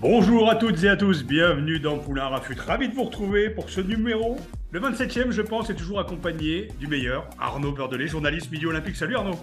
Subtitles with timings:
[0.00, 2.54] Bonjour à toutes et à tous, bienvenue dans Poulain Rafut.
[2.54, 4.36] Ravi de vous retrouver pour ce numéro.
[4.70, 8.94] Le 27e, je pense, est toujours accompagné du meilleur, Arnaud Bordelais, journaliste milieu olympique.
[8.94, 9.34] Salut Arnaud.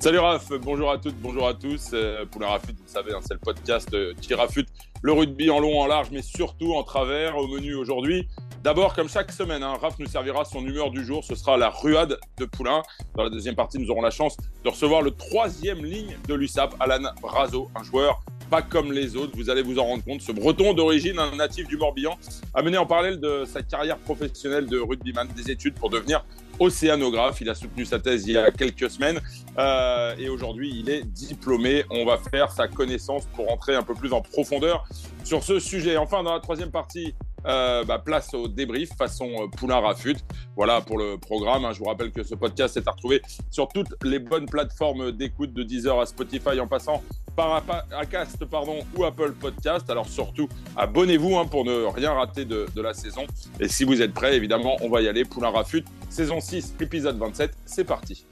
[0.00, 1.92] Salut Raph, bonjour à toutes, bonjour à tous.
[1.94, 4.68] Euh, Poulain Rafut, vous savez, hein, c'est le podcast euh, qui rafute
[5.00, 8.28] le rugby en long, en large, mais surtout en travers au menu aujourd'hui.
[8.62, 11.24] D'abord, comme chaque semaine, hein, Raph nous servira son humeur du jour.
[11.24, 12.82] Ce sera la ruade de Poulain.
[13.16, 16.74] Dans la deuxième partie, nous aurons la chance de recevoir le troisième ligne de l'USAP,
[16.78, 18.20] Alan Brazo, un joueur
[18.54, 19.32] pas comme les autres.
[19.34, 20.20] Vous allez vous en rendre compte.
[20.20, 22.16] Ce breton d'origine, un natif du Morbihan,
[22.54, 26.24] a mené en parallèle de sa carrière professionnelle de rugbyman des études pour devenir
[26.60, 27.40] océanographe.
[27.40, 29.20] Il a soutenu sa thèse il y a quelques semaines
[29.58, 31.84] euh, et aujourd'hui il est diplômé.
[31.90, 34.84] On va faire sa connaissance pour entrer un peu plus en profondeur
[35.24, 35.96] sur ce sujet.
[35.96, 37.12] Enfin, dans la troisième partie,
[37.46, 40.16] euh, bah, place au débrief façon euh, Poulain Rafut.
[40.56, 41.64] Voilà pour le programme.
[41.64, 41.72] Hein.
[41.72, 45.52] Je vous rappelle que ce podcast est à retrouver sur toutes les bonnes plateformes d'écoute
[45.52, 47.02] de Deezer à Spotify en passant
[47.36, 49.88] par Acast pardon, ou Apple Podcast.
[49.90, 53.26] Alors surtout, abonnez-vous hein, pour ne rien rater de, la saison.
[53.60, 55.24] Et si vous êtes prêts, évidemment, on va y aller.
[55.24, 57.50] Poulain Rafut, saison 6, épisode 27.
[57.64, 58.26] C'est parti.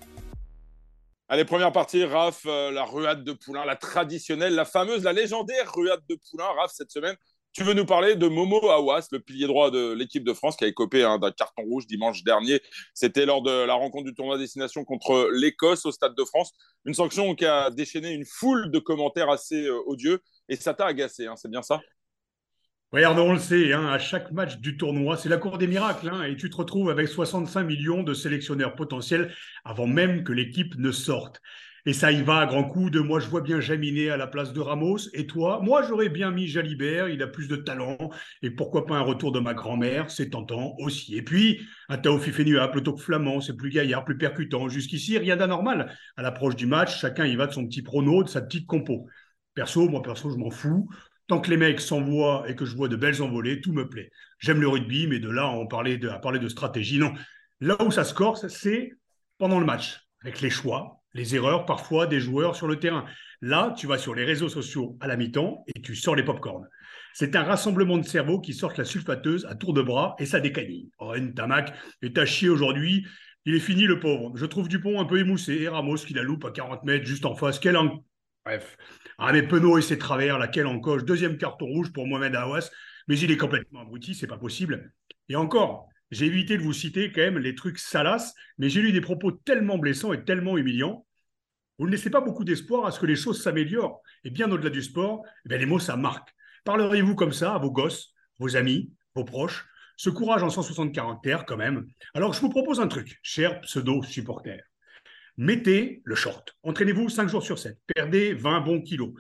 [1.29, 5.73] Allez, première partie, Raph, euh, la ruade de Poulain, la traditionnelle, la fameuse, la légendaire
[5.73, 6.45] ruade de Poulain.
[6.59, 7.17] Raph, cette semaine,
[7.53, 10.65] tu veux nous parler de Momo Awas, le pilier droit de l'équipe de France qui
[10.65, 12.61] a écopé hein, d'un carton rouge dimanche dernier.
[12.95, 16.53] C'était lors de la rencontre du tournoi destination contre l'Écosse au Stade de France.
[16.87, 20.87] Une sanction qui a déchaîné une foule de commentaires assez euh, odieux et ça t'a
[20.87, 21.81] agacé, hein, c'est bien ça?
[22.91, 26.11] Regarde, on le sait, hein, à chaque match du tournoi, c'est la cour des miracles,
[26.29, 29.35] et tu te retrouves avec 65 millions de sélectionneurs potentiels
[29.65, 31.41] avant même que l'équipe ne sorte.
[31.85, 34.29] Et ça y va à grands coups de moi, je vois bien Jaminet à la
[34.29, 34.99] place de Ramos.
[35.15, 37.99] Et toi, moi, j'aurais bien mis Jalibert, il a plus de talent.
[38.41, 41.17] Et pourquoi pas un retour de ma grand-mère, c'est tentant aussi.
[41.17, 44.69] Et puis, un Tao Fifenua plutôt que Flamand, c'est plus gaillard, plus percutant.
[44.69, 45.93] Jusqu'ici, rien d'anormal.
[46.17, 49.09] À l'approche du match, chacun y va de son petit prono, de sa petite compo.
[49.55, 50.89] Perso, moi, perso, je m'en fous.
[51.27, 54.11] Tant que les mecs s'envoient et que je vois de belles envolées, tout me plaît.
[54.39, 57.13] J'aime le rugby, mais de là à, parler de, de stratégie, non.
[57.59, 58.93] Là où ça se corse, c'est
[59.39, 63.05] pendant le match, avec les choix, les erreurs parfois des joueurs sur le terrain.
[63.41, 66.69] Là, tu vas sur les réseaux sociaux à la mi-temps et tu sors les pop-corns.
[67.15, 70.41] C'est un rassemblement de cerveaux qui sortent la sulfateuse à tour de bras et ça
[70.41, 70.91] décanille.
[70.99, 73.07] Oh, Tamac est à chier aujourd'hui.
[73.45, 74.33] Il est fini le pauvre.
[74.37, 77.27] Je trouve Dupont un peu émoussé et Ramos qui la loupe à 40 mètres juste
[77.27, 77.59] en face.
[77.59, 78.05] Quel en...
[78.45, 78.77] Bref.
[79.19, 81.05] Ah mais Penaud et ses travers, laquelle encoche.
[81.05, 82.71] Deuxième carton rouge pour Mohamed Awas.
[83.09, 84.93] Mais il est complètement abruti, c'est pas possible.
[85.29, 88.93] Et encore, j'ai évité de vous citer quand même les trucs salaces, mais j'ai lu
[88.93, 91.07] des propos tellement blessants et tellement humiliants.
[91.79, 94.03] Vous ne laissez pas beaucoup d'espoir à ce que les choses s'améliorent.
[94.23, 96.29] Et bien au-delà du sport, eh les mots, ça marque.
[96.65, 99.67] Parleriez-vous comme ça à vos gosses, vos amis, vos proches?
[99.97, 101.87] Ce courage en 160 caractères, quand même.
[102.15, 104.63] Alors, je vous propose un truc, chers pseudo-supporters.
[105.39, 106.55] Mettez le short.
[106.63, 107.79] Entraînez-vous 5 jours sur 7.
[107.95, 109.15] Perdez 20 bons kilos.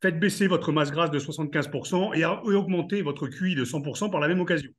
[0.00, 4.28] Faites baisser votre masse grasse de 75% et augmentez votre QI de 100% par la
[4.28, 4.70] même occasion.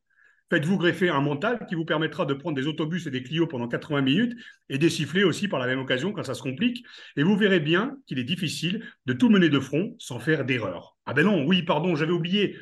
[0.50, 3.68] Faites-vous greffer un mental qui vous permettra de prendre des autobus et des Clio pendant
[3.68, 4.36] 80 minutes
[4.70, 6.84] et des aussi par la même occasion quand ça se complique.
[7.16, 10.98] Et vous verrez bien qu'il est difficile de tout mener de front sans faire d'erreur.
[11.06, 12.58] Ah ben non, oui, pardon, j'avais oublié.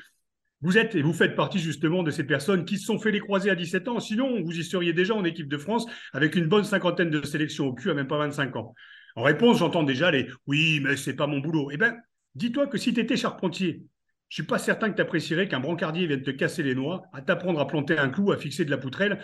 [0.62, 3.20] Vous êtes et vous faites partie justement de ces personnes qui se sont fait les
[3.20, 4.00] croisés à 17 ans.
[4.00, 7.68] Sinon, vous y seriez déjà en équipe de France avec une bonne cinquantaine de sélections
[7.68, 8.74] au cul à même pas 25 ans.
[9.16, 11.70] En réponse, j'entends déjà les oui, mais c'est pas mon boulot.
[11.72, 11.96] Eh bien,
[12.36, 13.84] dis-toi que si tu étais charpentier
[14.30, 17.22] je suis pas certain que tu apprécierais qu'un brancardier vienne te casser les noix, à
[17.22, 19.24] t'apprendre à planter un clou, à fixer de la poutrelle.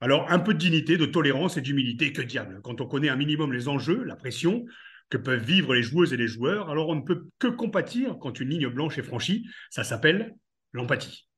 [0.00, 2.60] Alors, un peu de dignité, de tolérance et d'humilité, que diable.
[2.62, 4.64] Quand on connaît un minimum les enjeux, la pression
[5.08, 8.40] que peuvent vivre les joueuses et les joueurs, alors on ne peut que compatir quand
[8.40, 9.46] une ligne blanche est franchie.
[9.70, 10.34] Ça s'appelle
[10.72, 11.29] l'empathie.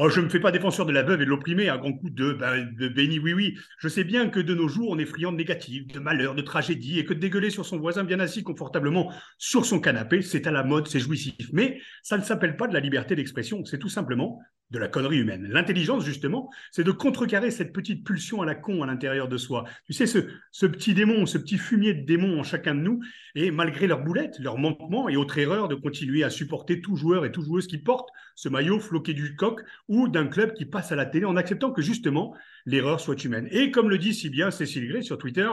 [0.00, 1.92] Oh, je ne me fais pas défenseur de la veuve et de l'opprimé à grand
[1.92, 2.64] coup de, ben,
[2.94, 3.58] béni oui oui.
[3.78, 6.42] Je sais bien que de nos jours, on est friand de négatif, de malheur, de
[6.42, 10.46] tragédie, et que de dégueuler sur son voisin bien assis confortablement sur son canapé, c'est
[10.46, 11.48] à la mode, c'est jouissif.
[11.52, 14.40] Mais ça ne s'appelle pas de la liberté d'expression, c'est tout simplement
[14.70, 15.46] de la connerie humaine.
[15.48, 19.64] L'intelligence, justement, c'est de contrecarrer cette petite pulsion à la con à l'intérieur de soi.
[19.84, 23.00] Tu sais, ce, petit démon, ce petit fumier de démon en chacun de nous,
[23.34, 27.24] et malgré leurs boulettes, leurs manquements et autres erreurs, de continuer à supporter tout joueur
[27.24, 30.92] et tout joueuse qui porte ce maillot floqué du coq ou d'un club qui passe
[30.92, 32.34] à la télé en acceptant que, justement,
[32.66, 33.48] l'erreur soit humaine.
[33.50, 35.48] Et comme le dit si bien Cécile Gray sur Twitter,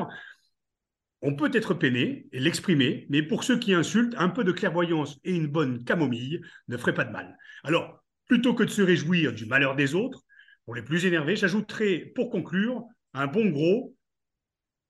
[1.21, 5.19] on peut être peiné et l'exprimer, mais pour ceux qui insultent, un peu de clairvoyance
[5.23, 7.37] et une bonne camomille ne ferait pas de mal.
[7.63, 10.23] Alors, plutôt que de se réjouir du malheur des autres,
[10.65, 12.83] pour les plus énervés, j'ajouterai pour conclure
[13.13, 13.95] un bon gros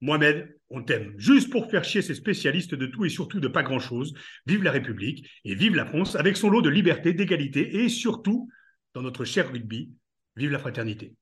[0.02, 1.14] Mohamed, on t'aime.
[1.18, 4.14] Juste pour faire chier ces spécialistes de tout et surtout de pas grand-chose.
[4.46, 8.50] Vive la République et vive la France avec son lot de liberté, d'égalité et surtout,
[8.94, 9.92] dans notre cher rugby,
[10.36, 11.16] vive la fraternité.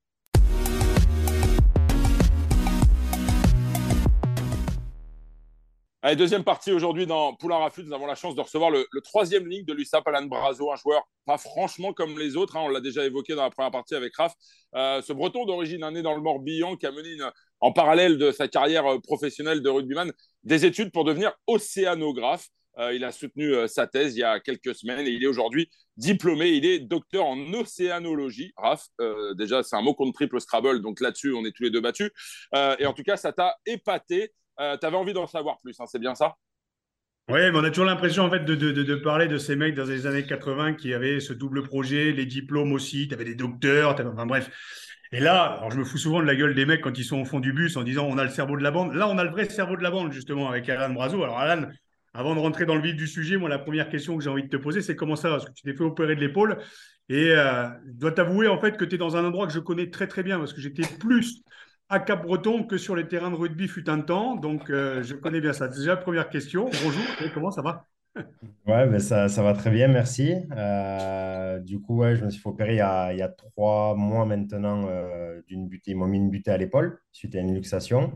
[6.04, 7.82] Deuxième partie aujourd'hui dans Poulain Rafut.
[7.82, 11.08] Nous avons la chance de recevoir le, troisième ligne de l'USAP, Alan Brazo, un joueur
[11.26, 12.58] pas franchement comme les autres.
[12.58, 12.64] Hein.
[12.66, 14.34] on l'a déjà évoqué dans la première partie avec Raph.
[14.76, 17.16] Euh, ce breton d'origine né dans le Morbihan qui a mené
[17.62, 20.12] en parallèle de sa carrière euh, professionnelle de rugbyman
[20.44, 22.50] des études pour devenir océanographe.
[22.80, 25.70] Euh, il a soutenu sa thèse il y a quelques semaines et il est aujourd'hui
[25.96, 26.50] diplômé.
[26.50, 28.52] Il est docteur en océanologie.
[28.58, 28.88] Raph,
[29.38, 32.12] déjà, c'est un mot contre triple Scrabble, donc là-dessus, on est tous les deux battus.
[32.54, 35.86] et en tout cas, ça t'a épaté euh, tu avais envie d'en savoir plus, hein,
[35.88, 36.36] c'est bien ça?
[37.30, 40.08] Oui, mais on a toujours l'impression en fait de, parler de ces mecs dans les
[40.08, 44.26] années 80 qui avaient ce double projet, les diplômes aussi, tu avais des docteurs, enfin
[44.26, 44.50] bref.
[45.14, 47.22] Et là, alors je me fous souvent de la gueule des mecs quand ils sont
[47.22, 48.94] au fond du bus en disant on a le cerveau de la bande.
[48.94, 51.24] Là, on a le vrai cerveau de la bande justement avec Alan Brazo.
[51.24, 51.70] Alors Alan,
[52.14, 54.44] avant de rentrer dans le vif du sujet, moi la première question que j'ai envie
[54.44, 56.58] de te poser, c'est comment ça Parce que tu t'es fait opérer de l'épaule
[57.10, 59.60] et euh, je dois t'avouer en fait que tu es dans un endroit que je
[59.60, 61.44] connais très très bien parce que j'étais plus
[61.94, 64.36] à Cap-Breton que sur les terrains de rugby fut un temps.
[64.36, 65.68] Donc, euh, je connais bien ça.
[65.68, 66.66] Déjà, première question.
[66.84, 67.04] Bonjour,
[67.34, 67.86] comment ça va?
[68.66, 70.36] Ouais, ben ça, ça, va très bien, merci.
[70.56, 73.28] Euh, du coup, ouais, je me suis fait opérer il y a, il y a
[73.28, 75.92] trois mois maintenant euh, d'une butée.
[75.92, 78.14] Ils m'ont mis une butée à l'épaule suite à une luxation.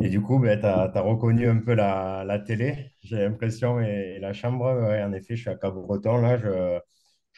[0.00, 4.18] Et du coup, ben, tu as, reconnu un peu la, la télé, j'ai l'impression, et,
[4.20, 4.66] la chambre.
[4.66, 6.18] en effet, je suis à Cap-Breton.
[6.20, 6.78] Là, je,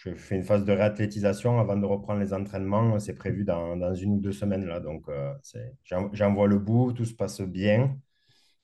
[0.04, 2.98] je fais une phase de réathlétisation avant de reprendre les entraînements.
[2.98, 4.66] C'est prévu dans, dans, une ou deux semaines.
[4.66, 4.80] Là.
[4.80, 5.32] Donc, euh,
[5.84, 7.96] j'en vois le bout, tout se passe bien.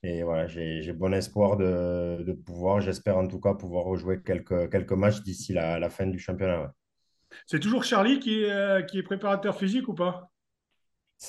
[0.02, 4.70] Et voilà, j'ai bon espoir de, de pouvoir, j'espère en tout cas, pouvoir rejouer quelques,
[4.70, 6.72] quelques matchs d'ici la, la, fin du championnat.
[7.46, 10.30] C'est toujours Charlie qui est, euh, qui est préparateur physique ou pas?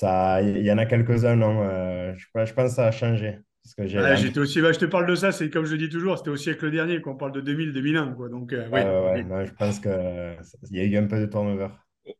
[0.02, 1.62] Il y en a quelques-uns, non?
[1.62, 3.40] Euh, je, je pense que ça a changé.
[3.78, 6.18] Ah, j'étais aussi, bah, je te parle de ça, c'est comme je le dis toujours,
[6.18, 8.14] c'était au siècle dernier qu'on parle de 2000-2001.
[8.14, 8.28] Quoi.
[8.28, 8.66] Donc, euh,
[9.44, 11.68] je pense qu'il y a eu un peu de turnover.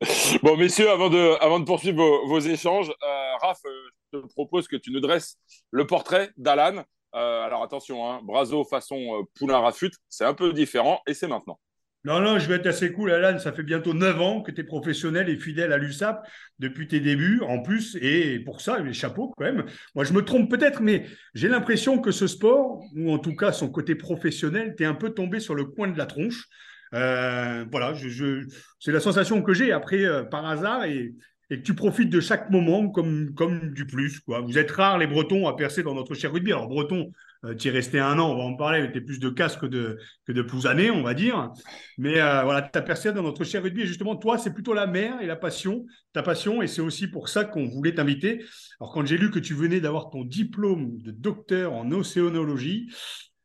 [0.43, 3.71] bon, messieurs, avant de, avant de poursuivre vos, échanges, euh, Raph, euh,
[4.13, 5.39] je te propose que tu nous dresses
[5.71, 6.85] le portrait d'Alan.
[7.13, 11.59] alors attention, hein, Brazo façon Poulain Rafut, c'est un peu différent et c'est maintenant.
[12.05, 13.38] Non, non, je vais être assez cool, Alan.
[13.38, 16.26] Ça fait bientôt 9 ans que tu es professionnel et fidèle à l'USAP
[16.58, 17.97] depuis tes débuts, en plus.
[18.00, 19.67] Et pour ça, les chapeaux, quand même.
[19.94, 21.05] Moi, je me trompe peut-être, mais
[21.35, 24.94] j'ai l'impression que ce sport, ou en tout cas son côté professionnel, tu es un
[24.94, 26.47] peu tombé sur le coin de la tronche.
[26.94, 27.93] Euh, voilà,
[28.81, 31.14] c'est la sensation que j'ai après, euh, par hasard, et,
[31.50, 33.35] et, que tu profites de chaque moment comme,
[33.75, 34.23] du plus.
[34.26, 36.53] Vous êtes rares, les Bretons, à percer dans notre cher rugby.
[36.53, 37.12] Alors, Breton,
[37.45, 39.57] euh, tu es resté un an, on va en parler, tu es plus de casse
[39.57, 40.45] que de, que de
[40.91, 41.51] on va dire.
[41.97, 43.87] Mais euh, voilà, as percé dans notre cher rugby.
[43.87, 46.61] Justement, toi, c'est plutôt la mer et la passion, ta passion.
[46.61, 48.45] Et c'est aussi pour ça qu'on voulait t'inviter.
[48.81, 52.91] Alors, quand j'ai lu que tu venais d'avoir ton diplôme de docteur en océanologie,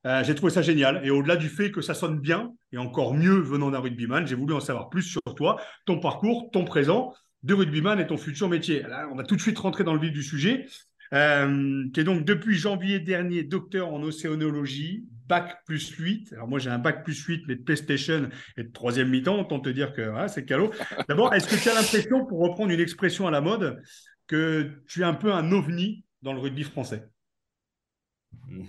[0.05, 1.01] euh, j'ai trouvé ça génial.
[1.05, 4.35] Et au-delà du fait que ça sonne bien, et encore mieux venant d'un rugbyman, j'ai
[4.35, 7.13] voulu en savoir plus sur toi, ton parcours, ton présent
[7.43, 8.81] de rugbyman et ton futur métier.
[8.81, 10.65] Là, on va tout de suite rentrer dans le vif du sujet
[11.13, 16.33] euh, qui est donc depuis janvier dernier docteur en océanologie, bac plus 8.
[16.33, 19.59] Alors moi j'ai un bac plus 8, mais de PlayStation et de troisième mi-temps, autant
[19.59, 20.71] te dire que c'est calot.
[21.07, 23.81] D'abord, est-ce que tu as l'impression, pour reprendre une expression à la mode,
[24.27, 27.07] que tu es un peu un ovni dans le rugby français?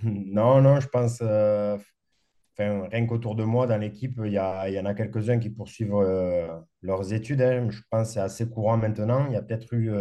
[0.03, 1.19] Non, non, je pense...
[1.21, 1.77] Euh,
[2.59, 6.47] rien qu'autour de moi, dans l'équipe, il y, en a quelques-uns qui poursuivent euh,
[6.81, 7.41] leurs études.
[7.41, 7.67] Hein.
[7.69, 9.27] Je pense que c'est assez courant maintenant.
[9.27, 9.91] Il y a peut-être eu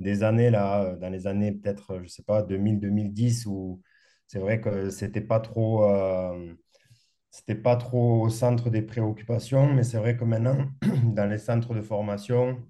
[0.00, 3.82] des années, là, dans les années peut-être, je sais pas, 2000-2010, où
[4.26, 6.54] c'est vrai que c'était pas trop, euh,
[7.30, 10.58] c'était pas trop au centre des préoccupations, mais c'est vrai que maintenant,
[11.04, 12.62] dans les centres de formation,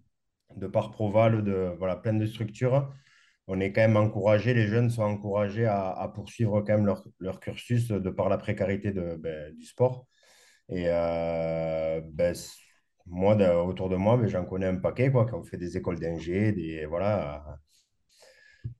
[0.56, 2.92] de par Proval, de voilà, plein de structures,
[3.48, 7.40] on est quand même encouragé, les jeunes sont encouragés à, poursuivre quand même leur, leur,
[7.40, 10.06] cursus de par la précarité de, ben, du sport.
[10.68, 12.34] Et euh, ben,
[13.06, 16.52] moi, autour de moi, j'en connais un paquet, quoi, qui ont fait des écoles d'ingé,
[16.52, 17.58] des, voilà,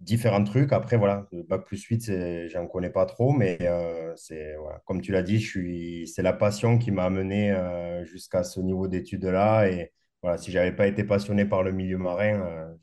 [0.01, 0.73] différents trucs.
[0.73, 5.01] Après, voilà, le bac plus 8, j'en connais pas trop, mais euh, c'est, voilà, comme
[5.01, 8.89] tu l'as dit, je suis, c'est la passion qui m'a amené euh, jusqu'à ce niveau
[8.89, 9.69] d'études-là.
[9.69, 9.93] Et
[10.23, 12.75] voilà, si j'avais pas été passionné par le milieu marin,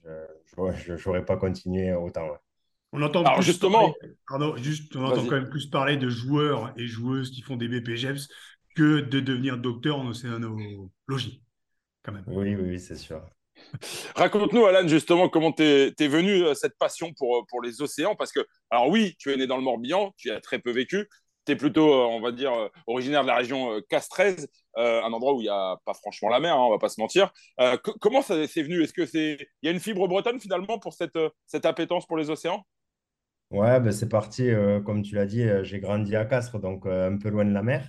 [0.56, 2.30] je n'aurais pas continué autant.
[2.96, 3.92] On entend Alors justement,
[4.28, 7.68] pardon, juste, on entend quand même plus parler de joueurs et joueuses qui font des
[7.68, 8.30] BPGEPS
[8.76, 11.44] que de devenir docteur en océanologie,
[12.04, 12.24] quand même.
[12.28, 13.22] Oui, oui, c'est sûr.
[14.16, 18.16] Raconte-nous, Alan, justement, comment t'es es venu euh, cette passion pour, euh, pour les océans
[18.16, 21.08] Parce que, alors oui, tu es né dans le Morbihan, tu as très peu vécu.
[21.46, 22.54] Tu es plutôt, euh, on va dire,
[22.88, 24.22] originaire de la région Castres,
[24.76, 26.90] un endroit où il n'y a pas franchement la mer, on hein, on va pas
[26.90, 27.32] se mentir.
[28.00, 28.82] comment ça s'est venu?
[28.82, 32.18] Est-ce que c'est, il y a une fibre bretonne finalement pour cette, cette appétence pour
[32.18, 32.66] les océans?
[33.52, 34.50] Ouais, ben c'est parti.
[34.86, 37.88] comme tu l'as dit, j'ai grandi à Castres, donc un peu loin de la mer.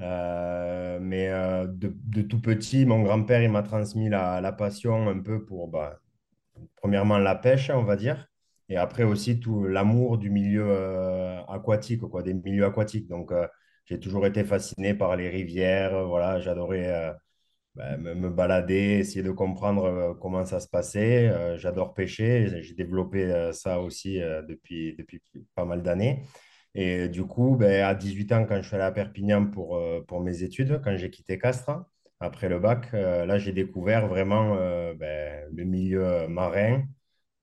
[0.00, 5.44] Euh, mais euh, de, tout petit, mon grand-père, il m'a transmis la, passion un peu
[5.44, 6.00] pour, bah,
[6.76, 8.28] premièrement, la pêche, on va dire,
[8.68, 13.08] et après aussi tout l'amour du milieu euh, aquatique, quoi, des milieux aquatiques.
[13.08, 13.32] Donc,
[13.86, 17.14] j'ai toujours été fasciné par les rivières, voilà, j'adorais
[17.74, 21.56] bah, me, balader, essayer de comprendre comment ça se passait.
[21.58, 25.22] j'adore pêcher, j'ai développé ça aussi depuis, depuis
[25.54, 26.22] pas mal d'années.
[26.80, 30.00] Et du coup, ben, à 18 ans, quand je suis allé à Perpignan pour, euh,
[30.06, 31.72] pour mes études, quand j'ai quitté Castres,
[32.20, 36.84] après le bac, euh, là, j'ai découvert vraiment euh, ben, le milieu marin.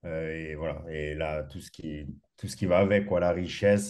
[0.05, 3.89] et voilà, et là, tout ce qui, tout ce qui va avec, quoi, la richesse.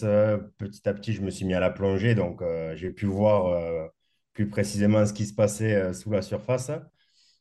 [0.58, 2.42] petit à petit, je me suis mis à la plongée, donc
[2.74, 3.90] j'ai pu voir
[4.32, 6.70] plus précisément ce qui se passait sous la surface.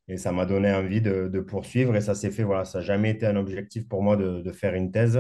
[0.08, 1.96] Et ça m'a donné envie de, de, poursuivre.
[1.96, 4.52] Et ça s'est fait, voilà, ça n'a jamais été un objectif pour moi de, de
[4.52, 5.20] faire une thèse.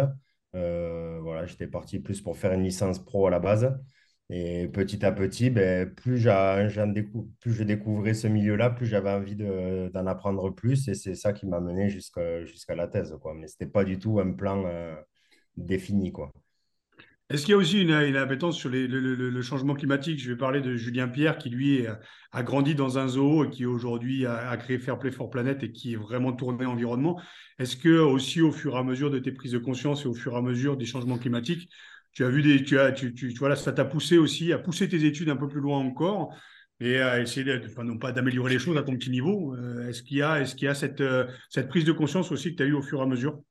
[0.56, 3.78] Euh, voilà, j'étais parti plus pour faire une licence pro à la base.
[4.30, 6.28] Et petit à petit, ben, plus,
[7.40, 10.88] plus je découvrais ce milieu-là, plus j'avais envie d'en apprendre plus.
[10.88, 13.16] Et c'est ça qui m'a mené jusqu'à la thèse.
[13.22, 13.34] Quoi.
[13.36, 14.96] Mais ce n'était pas du tout un plan euh,
[15.58, 16.12] défini.
[16.12, 16.32] Quoi.
[17.32, 20.20] Est-ce qu'il y a aussi une, une appétence sur le, changement climatique?
[20.20, 23.65] Je vais parler de Julien Pierre qui, lui, a, grandi dans un zoo et qui
[23.65, 27.20] aujourd'hui a, créé Fairplay for Planet et qui est vraiment tourné environnement.
[27.58, 30.13] Est-ce que aussi au fur et à mesure de tes prises de conscience et au
[30.13, 31.67] fur et à mesure des changements climatiques,
[32.12, 34.88] tu as vu des, tu as, tu, tu, voilà, ça t'a poussé aussi à pousser
[34.88, 36.36] tes études un peu plus loin encore
[36.79, 39.55] et à essayer, enfin, non pas d'améliorer les choses à ton petit niveau.
[39.55, 42.32] Euh, est-ce qu'il y a, est-ce qu'il y a cette, euh, cette prise de conscience
[42.32, 43.41] aussi que tu as eu au fur et à mesure?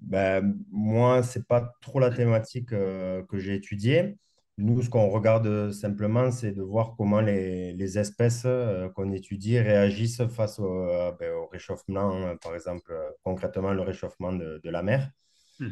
[0.00, 4.16] Ben, moi, ce n'est pas trop la thématique euh, que j'ai étudiée.
[4.58, 9.58] Nous, ce qu'on regarde simplement, c'est de voir comment les, les espèces euh, qu'on étudie
[9.58, 14.82] réagissent face au, euh, ben, au réchauffement, par exemple, concrètement le réchauffement de, de la
[14.82, 15.10] mer.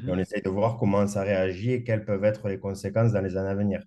[0.06, 3.22] Et on essaye de voir comment ça réagit et quelles peuvent être les conséquences dans
[3.22, 3.82] les années à venir.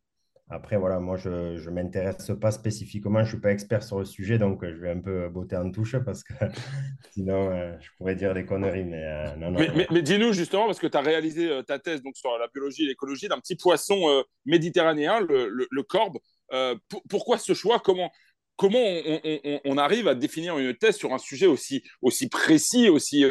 [0.53, 4.05] Après, voilà, moi, je ne m'intéresse pas spécifiquement, je ne suis pas expert sur le
[4.05, 6.33] sujet, donc je vais un peu botter en touche parce que
[7.11, 8.83] sinon, euh, je pourrais dire des conneries.
[8.83, 12.03] Mais, euh, non, non, mais, dis-nous justement, parce que tu as réalisé euh, ta thèse
[12.03, 16.19] donc, sur la biologie et l'écologie d'un petit poisson méditerranéen, le, le, corbe.
[17.09, 17.79] pourquoi ce choix?
[17.79, 18.11] Comment,
[18.55, 23.25] comment on, on, arrive à définir une thèse sur un sujet aussi, aussi précis, aussi.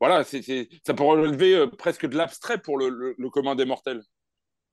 [0.00, 0.42] voilà, c'est,
[0.84, 4.02] ça peut relever presque de l'abstrait pour le, le commun des mortels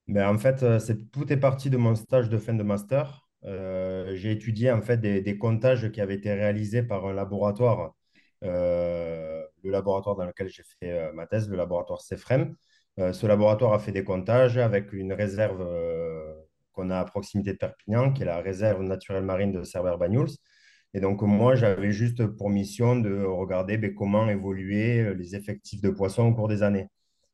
[0.08, 0.80] ben, en fait, euh,
[1.12, 3.28] tout est parti de mon stage de fin de master.
[3.46, 7.94] Euh, j'ai étudié en fait des, comptages qui avaient été réalisés par un laboratoire,
[8.44, 12.56] euh, le laboratoire dans lequel j'ai fait ma thèse, le laboratoire CEFREM.
[12.98, 15.64] ce laboratoire a fait des comptages avec une réserve
[16.74, 20.30] qu'on a à proximité de Perpignan, qui est la réserve naturelle marine de Cerver-Banyuls.
[20.94, 25.90] Et donc, moi, j'avais juste pour mission de regarder ben, comment évoluer les effectifs de
[25.90, 26.88] poissons au cours des années.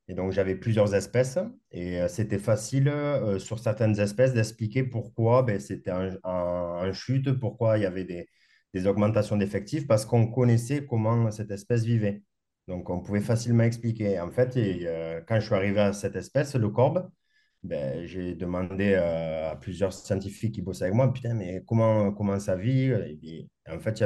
[0.09, 1.39] Et donc, j'avais plusieurs espèces
[1.71, 5.91] et euh, c'était facile euh, sur certaines espèces d'expliquer pourquoi ben, c'était
[6.23, 8.27] en, chute, pourquoi il y avait des,
[8.73, 12.21] des augmentations d'effectifs, parce qu'on connaissait comment cette espèce vivait.
[12.67, 14.19] Donc, on pouvait facilement expliquer.
[14.19, 17.09] En fait, et, euh, quand je suis arrivé à cette espèce, le corbe,
[17.63, 22.55] ben, j'ai demandé à plusieurs scientifiques qui bossaient avec moi, putain, mais comment, comment ça
[22.57, 22.91] vit?
[23.23, 24.03] Et, En fait, il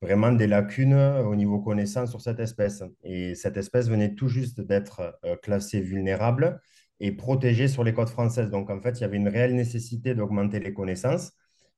[0.00, 2.82] vraiment des lacunes au niveau connaissance sur cette espèce.
[3.02, 6.60] Et cette espèce venait tout juste d'être euh, classée vulnérable
[7.00, 8.50] et protégée sur les côtes françaises.
[8.50, 11.32] Donc, en fait, il y avait une réelle nécessité d'augmenter les connaissances.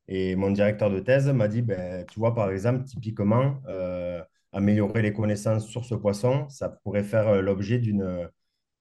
[0.08, 4.22] Et mon directeur de thèse m'a dit, ben, tu vois, par exemple, typiquement, euh,
[4.52, 7.80] améliorer les connaissances sur ce poisson, ça pourrait faire euh, l'objet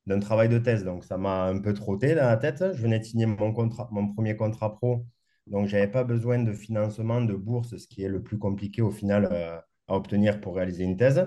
[0.08, 0.84] d'un travail de thèse.
[0.84, 2.64] Donc, ça m'a un peu trotté dans la tête.
[2.74, 5.06] Je venais de signer mon premier contrat pro
[5.50, 8.82] donc, je n'avais pas besoin de financement, de bourse, ce qui est le plus compliqué
[8.82, 11.26] au final euh, à obtenir pour réaliser une thèse.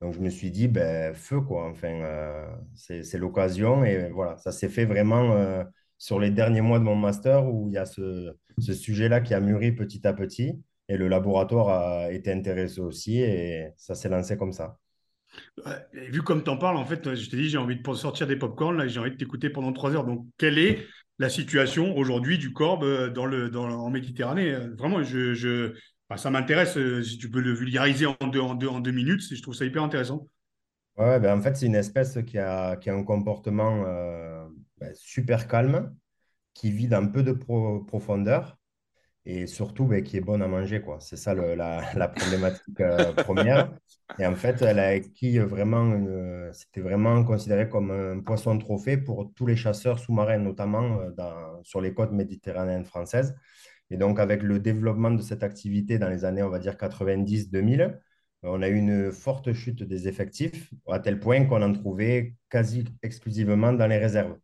[0.00, 1.68] Donc, je me suis dit, ben, feu, quoi.
[1.70, 3.84] Enfin, euh, c'est l'occasion.
[3.84, 5.64] Et voilà, ça s'est fait vraiment euh,
[5.98, 9.40] sur les derniers mois de mon master où il y a ce, sujet-là qui a
[9.40, 10.62] mûri petit à petit.
[10.88, 13.20] Et le laboratoire a été intéressé aussi.
[13.20, 14.78] Et ça s'est lancé comme ça.
[15.92, 18.36] vu comme tu en parles, en fait, je t'ai dit, j'ai envie de sortir des
[18.36, 20.04] pop-corn, j'ai envie de t'écouter pendant trois heures.
[20.04, 20.86] Donc, quelle est
[21.18, 25.74] la situation aujourd'hui du Corbe euh, dans le, dans, en Méditerranée Vraiment, je, je
[26.16, 26.76] ça m'intéresse.
[26.76, 29.54] Euh, si tu peux le vulgariser en deux, en deux, en deux minutes, je trouve
[29.54, 30.28] ça hyper intéressant.
[30.96, 34.46] Ouais, ben en fait, c'est une espèce qui a, qui a un comportement euh,
[34.78, 35.94] ben, super calme,
[36.52, 38.56] qui vit dans peu de profondeur
[39.26, 40.80] et surtout ben, qui est bonne à manger.
[40.80, 40.98] quoi.
[41.00, 41.34] C'est ça
[41.94, 43.72] la, problématique euh, première.
[44.18, 45.98] Et en fait, elle a acquis vraiment,
[46.52, 51.80] c'était vraiment considéré comme un poisson trophée pour tous les chasseurs sous-marins, notamment euh, sur
[51.80, 53.34] les côtes méditerranéennes françaises.
[53.90, 57.98] Et donc, avec le développement de cette activité dans les années, on va dire 90-2000,
[58.42, 62.84] on a eu une forte chute des effectifs, à tel point qu'on en trouvait quasi
[63.02, 64.36] exclusivement dans les réserves.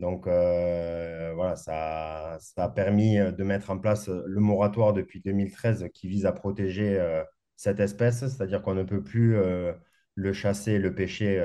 [0.00, 6.08] Donc euh, voilà, ça, a permis de mettre en place le moratoire depuis 2013 qui
[6.08, 7.22] vise à protéger euh,
[7.56, 9.72] cette espèce, c'est-à-dire qu'on ne peut plus euh,
[10.14, 11.38] le chasser, le pêcher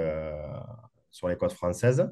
[1.12, 2.10] sur les côtes françaises.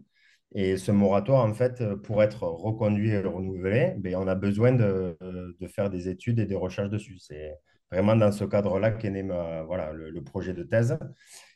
[0.56, 5.18] Et ce moratoire, en fait, pour être reconduit et renouvelé, ben, on a besoin de,
[5.60, 7.18] de, faire des études et des recherches dessus.
[7.20, 7.56] C'est
[7.92, 9.24] vraiment dans ce cadre-là qu'est né
[9.66, 10.98] voilà, le, projet de thèse.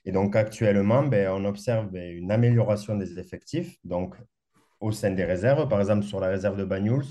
[0.06, 3.78] Et donc actuellement, ben, on observe ben, une amélioration des effectifs.
[3.84, 4.16] Donc
[4.80, 5.68] au sein des réserves.
[5.68, 7.06] Par exemple, sur la réserve de Banyuls,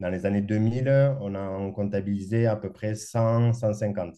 [0.00, 4.14] dans les années 2000, on a comptabilisé à peu près 100, 150.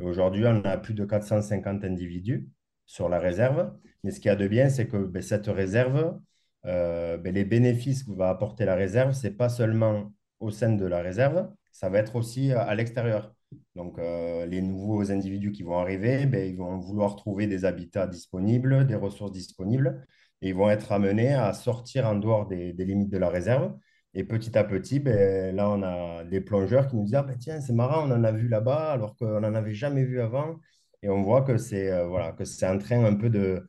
[0.00, 2.48] Et aujourd'hui, on a plus de 450 individus
[2.86, 3.72] sur la réserve.
[4.02, 6.18] Mais ce qu'il y a de bien, c'est que ben, cette réserve,
[6.66, 10.72] euh, ben, les bénéfices que va apporter la réserve, ce n'est pas seulement au sein
[10.72, 13.34] de la réserve, ça va être aussi à l'extérieur.
[13.76, 18.06] Donc, euh, les nouveaux individus qui vont arriver, ben, ils vont vouloir trouver des habitats
[18.06, 20.06] disponibles, des ressources disponibles
[20.48, 23.74] ils vont être amenés à sortir en dehors des, limites de la réserve.
[24.14, 27.36] Et petit à petit, ben, là, on a des plongeurs qui nous disent ah, ben,
[27.38, 30.60] tiens, c'est marrant, on en a vu là-bas, alors qu'on n'en avait jamais vu avant.
[31.02, 33.66] Et on voit que c'est euh, voilà, en train un peu de,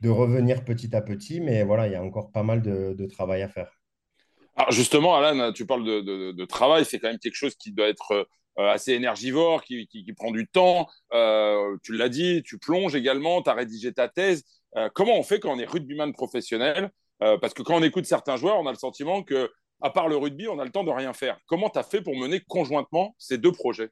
[0.00, 3.42] de revenir petit à petit, mais voilà, il y a encore pas mal de, travail
[3.42, 3.70] à faire.
[4.56, 8.12] Alors justement, Alan, tu parles de, travail, c'est quand même quelque chose qui doit être
[8.58, 10.88] euh, assez énergivore, qui, qui, prend du temps.
[11.12, 14.44] Euh, tu l'as dit, tu plonges également, tu as rédigé ta thèse.
[14.76, 16.90] Euh, comment on fait quand on est rugbyman professionnel
[17.22, 19.50] euh, Parce que quand on écoute certains joueurs, on a le sentiment que,
[19.80, 21.38] à part le rugby, on a le temps de rien faire.
[21.46, 23.90] Comment tu as fait pour mener conjointement ces deux projets?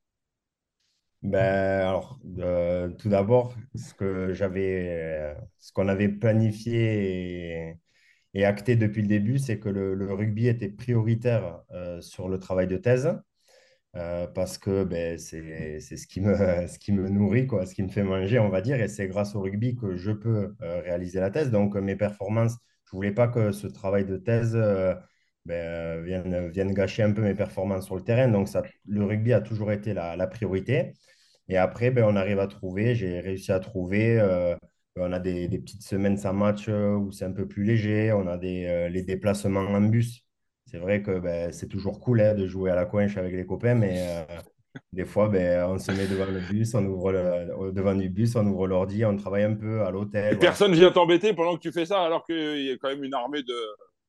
[1.22, 7.76] Ben, alors, euh, tout d'abord, ce que j'avais, ce qu'on avait planifié
[8.34, 11.60] et, acté depuis le début, c'est que le, rugby était prioritaire
[12.00, 13.18] sur le travail de thèse.
[13.98, 18.38] Euh, parce que ben, c'est ce, qui me, nourrit, quoi, ce qui me fait manger,
[18.38, 21.50] on va dire, et c'est grâce au rugby que je peux euh, réaliser la thèse.
[21.50, 24.94] Donc, mes performances, je ne voulais pas que ce travail de thèse euh,
[25.46, 28.28] ben, vienne, vienne, gâcher un peu mes performances sur le terrain.
[28.28, 28.48] Donc,
[28.86, 30.94] le rugby a toujours été la, priorité.
[31.48, 34.20] Et après, ben, on arrive à trouver, j'ai réussi à trouver,
[34.96, 38.36] on a des, petites semaines sans match où c'est un peu plus léger, on a
[38.36, 40.27] les déplacements en bus
[40.70, 43.46] c'est vrai que ben, c'est toujours cool hein, de jouer à la coinche avec les
[43.46, 44.40] copains, mais euh,
[44.92, 48.36] des fois, ben, on se met devant le bus, on ouvre le, devant du bus,
[48.36, 50.38] on ouvre l'ordi, on travaille un peu à l'hôtel.
[50.38, 53.14] Personne vient t'embêter pendant que tu fais ça, alors qu'il y a quand même une
[53.14, 53.54] armée de,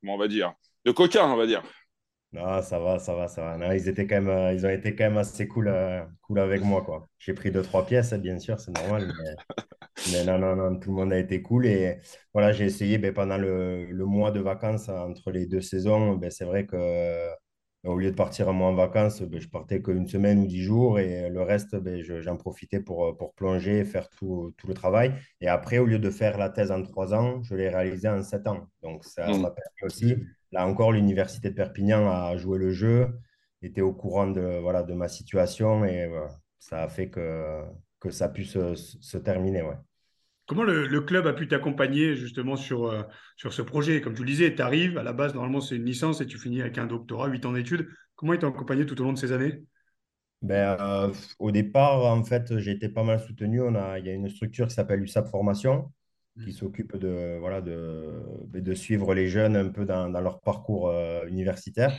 [0.01, 0.53] comment on va dire,
[0.85, 1.63] de coquins, on va dire.
[2.33, 3.75] Non, ça va, ça va, ça va.
[3.75, 6.61] ils, étaient quand même, euh, ils ont été quand même assez cool, euh, cool avec
[6.61, 6.83] moi.
[6.83, 7.07] quoi.
[7.17, 9.11] J'ai pris deux, trois pièces, bien sûr, c'est normal.
[9.17, 9.55] Mais,
[10.25, 11.65] non, non, non, tout le monde a été cool.
[11.65, 11.99] Et
[12.33, 16.15] voilà, j'ai essayé ben, pendant le, le, mois de vacances entre les deux saisons.
[16.15, 17.29] Ben, c'est vrai que
[17.85, 20.61] au lieu de partir un mois en vacances, ben, je partais qu'une semaine ou dix
[20.61, 25.13] jours et le reste, ben, j'en profitais pour, pour plonger, faire tout, tout, le travail.
[25.41, 28.21] Et après, au lieu de faire la thèse en trois ans, je l'ai réalisé en
[28.23, 28.67] sept ans.
[28.81, 29.41] Donc, ça mmh.
[29.41, 30.15] m'a permis aussi
[30.51, 33.07] Là encore, l'université de Perpignan a joué le jeu,
[33.61, 36.09] était au courant de, voilà, de ma situation et
[36.59, 37.63] ça a fait que,
[37.99, 39.61] que ça puisse se, se terminer.
[39.61, 39.75] Ouais.
[40.49, 43.03] Comment le, club a pu t'accompagner justement sur, euh,
[43.37, 44.01] sur ce projet?
[44.01, 46.39] Comme tu le disais, tu arrives, à la base, normalement, c'est une licence et tu
[46.39, 47.87] finis avec un doctorat, 8 ans d'études.
[48.15, 49.61] Comment ils t'ont accompagné tout au long de ces années?
[50.41, 53.61] Ben, euh, Au départ, en fait, j'ai été pas mal soutenu.
[53.61, 55.91] On a, il y a une structure qui s'appelle USAP Formation,
[56.43, 60.89] qui s'occupe de, voilà, de, de suivre les jeunes un peu dans, dans leur parcours
[60.89, 61.93] euh, universitaire.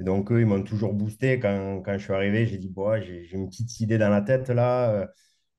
[0.00, 1.38] Et donc, eux, ils m'ont toujours boosté.
[1.38, 4.48] Quand, quand je suis arrivé, j'ai dit, bon, j'ai une petite idée dans la tête
[4.48, 5.10] là.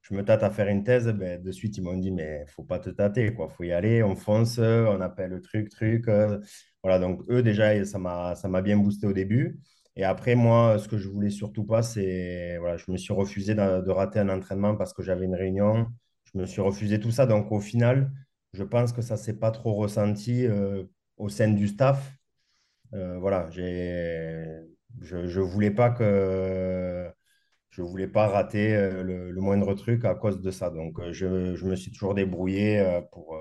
[0.04, 1.08] Je me tâte à faire une thèse.
[1.10, 3.26] Ben, de suite, ils m'ont dit, mais faut pas te tâter.
[3.28, 6.08] Il faut y aller, on fonce, on appelle le truc, truc.
[6.08, 6.40] Euh.
[6.84, 9.60] voilà, donc eux, déjà, ça m'a bien boosté au début.
[9.96, 12.58] Et après, moi, ce que je voulais surtout pas, c'est.
[12.60, 15.88] Voilà, je me suis refusé de, de rater un entraînement parce que j'avais une réunion
[16.34, 17.26] je me suis refusé tout ça.
[17.26, 18.12] Donc, au final,
[18.54, 20.84] je pense que ça ne s'est pas trop ressenti euh,
[21.18, 22.18] au sein du staff.
[22.94, 24.64] Euh, voilà, je
[25.18, 27.10] ne voulais pas que
[27.74, 30.70] je ne voulais pas rater euh, le, le, moindre truc à cause de ça.
[30.70, 33.36] Donc, euh, je, je, me suis toujours débrouillé euh, pour,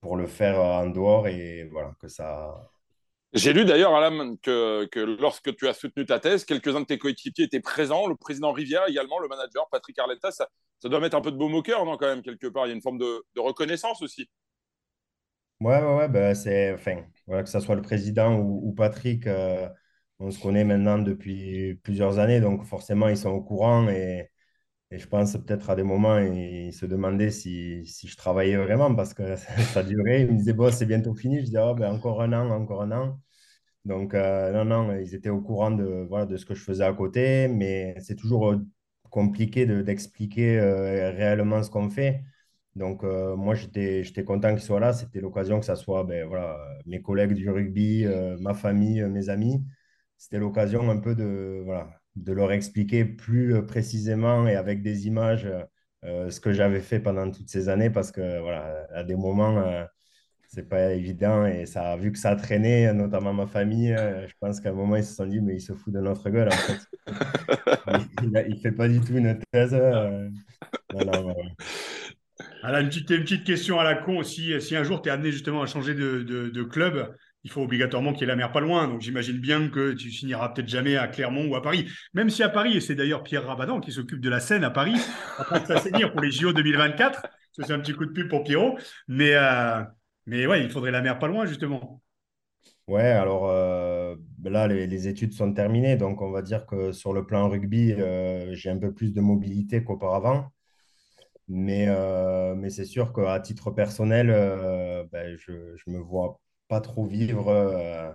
[0.00, 2.54] pour le faire en dehors et voilà, que ça.
[3.32, 6.98] J'ai lu d'ailleurs, Alain, que, que, lorsque tu as soutenu ta thèse, quelques-uns de tes
[6.98, 10.30] coéquipiers étaient présents, le président Rivière également, le manager Patrick Arletta.
[10.30, 10.48] Ça,
[10.80, 12.66] ça doit mettre un peu de baume au cœur, non, quand même, quelque part.
[12.66, 14.30] Il y a une forme de, de reconnaissance aussi.
[15.60, 19.26] Ouais, ouais, ouais, ben c'est, enfin, voilà, que ce soit le président ou, ou Patrick,
[19.26, 19.68] euh,
[20.20, 24.30] on se connaît maintenant depuis plusieurs années, donc forcément, ils sont au courant et,
[24.94, 28.94] et je pense peut-être à des moments, ils se demandaient si, si je travaillais vraiment
[28.94, 29.36] parce que
[29.74, 30.22] ça, durait.
[30.22, 31.40] Ils me disaient, bon, c'est bientôt fini.
[31.40, 33.20] Je disais, oh, ben, encore un an, encore un an.
[33.84, 36.84] Donc, euh, non, non, ils étaient au courant de, voilà, de ce que je faisais
[36.84, 38.58] à côté, mais c'est toujours euh,
[39.10, 42.22] compliqué de, d'expliquer euh, réellement ce qu'on fait.
[42.76, 44.92] Donc, euh, moi, j'étais, content qu'ils soient là.
[44.92, 48.06] C'était l'occasion que ce soit ben, voilà, mes collègues du rugby,
[48.40, 49.64] ma famille, mes amis.
[50.16, 55.48] C'était l'occasion un peu de, voilà, de leur expliquer plus précisément et avec des images
[56.02, 59.86] ce que j'avais fait pendant toutes ces années parce que, voilà, à des moments,
[60.48, 63.94] c'est pas évident et ça a vu que ça a traîné, notamment ma famille.
[63.96, 66.30] je pense qu'à un moment, ils se sont dit, mais il se fout de notre
[66.30, 66.48] gueule.
[66.48, 66.80] En fait.
[68.22, 69.74] il ne fait pas du tout une thèse.
[72.62, 74.60] Alors, une petite, une petite question à la con aussi.
[74.60, 77.62] Si un jour tu es amené justement à changer de, de, de club, il faut
[77.62, 78.88] obligatoirement qu'il y ait la mer pas loin.
[78.88, 81.86] Donc j'imagine bien que tu finiras peut-être jamais à Clermont ou à Paris.
[82.14, 84.70] Même si à Paris, et c'est d'ailleurs Pierre Rabadan qui s'occupe de la scène à
[84.70, 84.96] Paris,
[85.38, 87.22] après de s'assainir pour les JO 2024.
[87.52, 88.78] C'est un petit coup de pub pour Pierrot.
[89.06, 89.82] Mais, euh,
[90.26, 92.00] mais ouais, il faudrait la mer pas loin justement.
[92.88, 95.96] Ouais, alors euh, là, les, études sont terminées.
[95.96, 99.20] Donc on va dire que sur le plan rugby, euh, j'ai un peu plus de
[99.20, 100.50] mobilité qu'auparavant.
[101.46, 101.88] Mais,
[102.56, 104.28] mais c'est sûr qu'à titre personnel,
[105.12, 105.52] ben, je
[105.86, 108.12] ne me vois pas trop vivre, euh,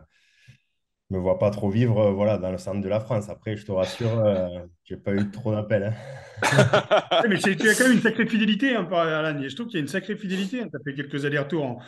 [1.10, 3.30] je me vois pas trop vivre euh, voilà, dans le centre de la France.
[3.30, 4.48] Après, je te rassure, euh,
[4.84, 5.84] j'ai pas eu trop d'appels.
[5.84, 5.94] hein.
[7.30, 9.42] mais tu as quand même une sacrée fidélité, hein, Alan.
[9.42, 10.62] Je trouve qu'il y a une sacrée fidélité.
[10.62, 10.68] Hein.
[10.72, 11.80] Tu as fait quelques allers-retours en,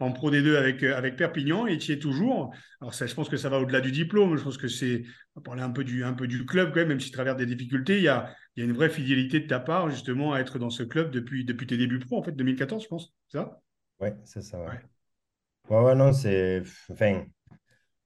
[0.00, 2.52] en Pro D2 avec, avec Perpignan et tu y es toujours.
[2.80, 4.36] Alors, ça, je pense que ça va au-delà du diplôme.
[4.36, 5.02] Je pense que c'est,
[5.36, 7.12] on va parler un peu du, un peu du club quand même, même si tu
[7.12, 7.98] traverses des difficultés.
[7.98, 10.58] Il y a, il y a une vraie fidélité de ta part, justement, à être
[10.58, 13.14] dans ce club depuis, depuis tes débuts pro, en fait, 2014, je pense.
[13.28, 13.60] C'est ça?
[14.00, 14.58] Oui, c'est ça.
[14.58, 14.66] Ouais.
[14.70, 14.80] ouais,
[15.68, 16.62] ouais, ouais, non, c'est.
[16.90, 17.24] Enfin,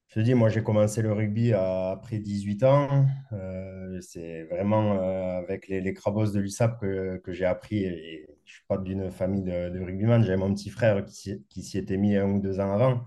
[0.08, 3.06] je te dis, moi, j'ai commencé le rugby à, après 18 ans.
[3.32, 7.84] Euh, c'est vraiment euh, avec les, les crabos de l'USAP que, que j'ai appris.
[7.84, 10.22] Et, je ne suis pas d'une famille de, de rugbyman.
[10.22, 13.04] J'avais mon petit frère qui, qui s'y était mis un ou deux ans avant.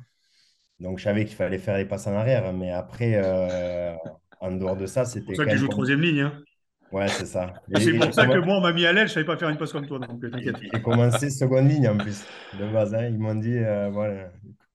[0.80, 2.52] Donc, je savais qu'il fallait faire les passes en arrière.
[2.54, 3.96] Mais après, euh,
[4.42, 5.20] en dehors de ça, c'était.
[5.20, 6.22] C'est pour ça que tu joues troisième ligne.
[6.22, 6.44] Hein
[6.92, 7.54] Ouais, c'est ça.
[7.76, 9.50] C'est pour ça que moi, on m'a mis à l'aile, je ne savais pas faire
[9.50, 10.24] une passe comme toi, donc.
[10.40, 12.24] J'ai commencé seconde ligne en plus,
[12.58, 12.94] de base.
[12.94, 13.08] Hein.
[13.08, 14.30] Ils m'ont dit euh, voilà,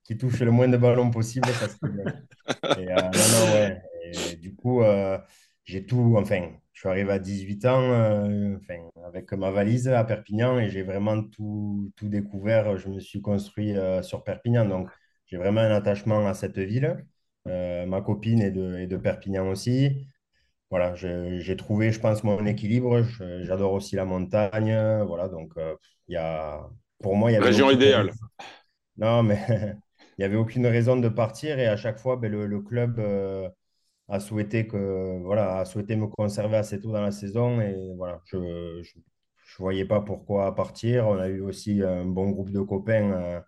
[0.04, 1.48] qui touche le moins de ballons possible.
[1.58, 3.82] Parce que, et, euh, non, non, ouais.
[4.32, 5.18] Et, du coup, euh,
[5.64, 6.16] j'ai tout.
[6.18, 10.68] Enfin, je suis arrivé à 18 ans euh, enfin, avec ma valise à Perpignan et
[10.68, 12.76] j'ai vraiment tout, tout découvert.
[12.76, 14.66] Je me suis construit euh, sur Perpignan.
[14.66, 14.90] Donc,
[15.26, 17.04] j'ai vraiment un attachement à cette ville.
[17.48, 20.06] Euh, ma copine est de, est de Perpignan aussi
[20.72, 23.02] voilà, j'ai trouvé, je pense, mon équilibre.
[23.42, 24.74] J'adore aussi la montagne.
[25.06, 25.76] Voilà, donc, euh,
[26.08, 26.66] il y a,
[27.02, 27.44] pour moi, il y avait.
[27.44, 28.10] Région idéale.
[28.96, 29.38] Non, mais
[30.16, 31.58] il n'y avait aucune raison de partir.
[31.58, 33.50] Et à chaque fois, ben, le, le, club euh,
[34.08, 37.60] a, souhaité que, voilà, a souhaité me conserver assez tôt dans la saison.
[37.60, 38.82] Et voilà, je ne
[39.58, 41.06] voyais pas pourquoi partir.
[41.06, 43.12] On a eu aussi un bon groupe de copains.
[43.12, 43.40] Euh,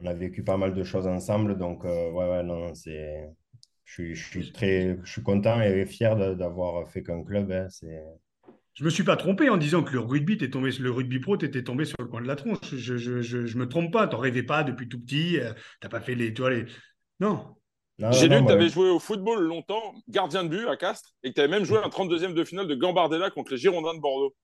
[0.00, 1.56] on a vécu pas mal de choses ensemble.
[1.58, 3.30] Donc, euh, ouais, ouais, non, c'est
[3.86, 7.52] je suis, je suis, très, je suis content et fier d'avoir fait qu'un club.
[7.52, 7.68] Hein,
[8.74, 11.36] je me suis pas trompé en disant que le rugby, es tombé, le rugby pro,
[11.36, 12.74] tu étais tombé sur le coin de la tronche.
[12.74, 14.08] Je, je, je, je me trompe pas.
[14.08, 15.38] Tu rêvais pas depuis tout petit.
[15.38, 16.66] Euh, tu pas fait les, les...
[17.20, 17.56] Non.
[18.10, 21.30] J'ai lu que tu avais joué au football longtemps, gardien de but à Castres, et
[21.30, 24.00] que tu avais même joué un 32e de finale de Gambardella contre les Girondins de
[24.00, 24.34] Bordeaux.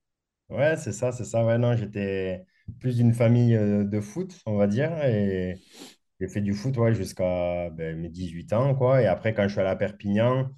[0.48, 1.44] Ouais, c'est ça, c'est ça.
[1.44, 2.44] Ouais, non, j'étais
[2.80, 4.92] plus d'une famille euh, de foot, on va dire.
[5.04, 5.56] Et
[6.22, 8.74] j'ai fait du foot ouais, jusqu'à ben, mes 18 ans.
[8.76, 9.02] Quoi.
[9.02, 10.50] Et après, quand je suis allé à Perpignan,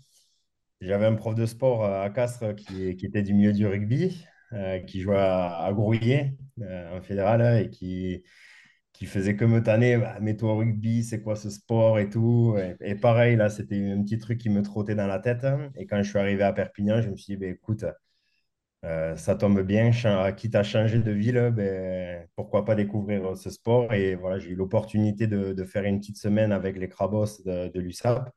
[0.82, 5.00] j'avais un prof de sport à Castres qui, était du milieu du rugby, euh, qui
[5.00, 8.24] jouait à, Grouillet, euh, en fédéral, et qui,
[8.92, 9.96] qui faisait que me tanner.
[9.96, 12.56] Bah, Mets-toi au rugby, c'est quoi ce sport et tout.
[12.82, 15.46] Et, pareil, là, c'était un petit truc qui me trottait dans la tête.
[15.76, 17.86] Et quand je suis arrivé à Perpignan, je me suis dit, ben, écoute,
[18.84, 19.90] euh, ça tombe bien,
[20.36, 23.92] quitte à changer de ville, ben, pourquoi pas découvrir ce sport.
[23.94, 27.80] Et voilà, j'ai eu l'opportunité de, faire une petite semaine avec les Crabos de, de
[27.80, 28.30] l'USAP.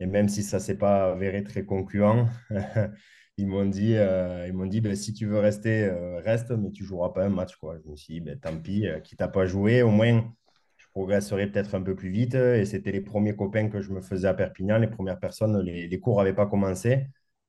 [0.00, 2.28] Et même si ça ne s'est pas avéré très concluant,
[3.38, 6.70] ils m'ont dit, euh, ils m'ont dit ben, si tu veux rester, euh, reste, mais
[6.70, 7.56] tu ne joueras pas un match.
[7.56, 7.78] Quoi.
[7.84, 10.24] Je me suis dit, ben, tant pis, euh, quitte à pas jouer, au moins
[10.76, 12.34] je progresserai peut-être un peu plus vite.
[12.34, 16.00] Et c'était les premiers copains que je me faisais à Perpignan, les premières personnes, les
[16.00, 17.06] cours n'avaient pas commencé.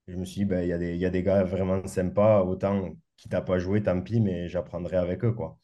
[0.08, 2.44] Je me suis dit, ben, il y a des, y a des gars vraiment sympas,
[2.44, 5.58] autant qui t'a pas joué, tant pis, mais j'apprendrai avec eux, quoi.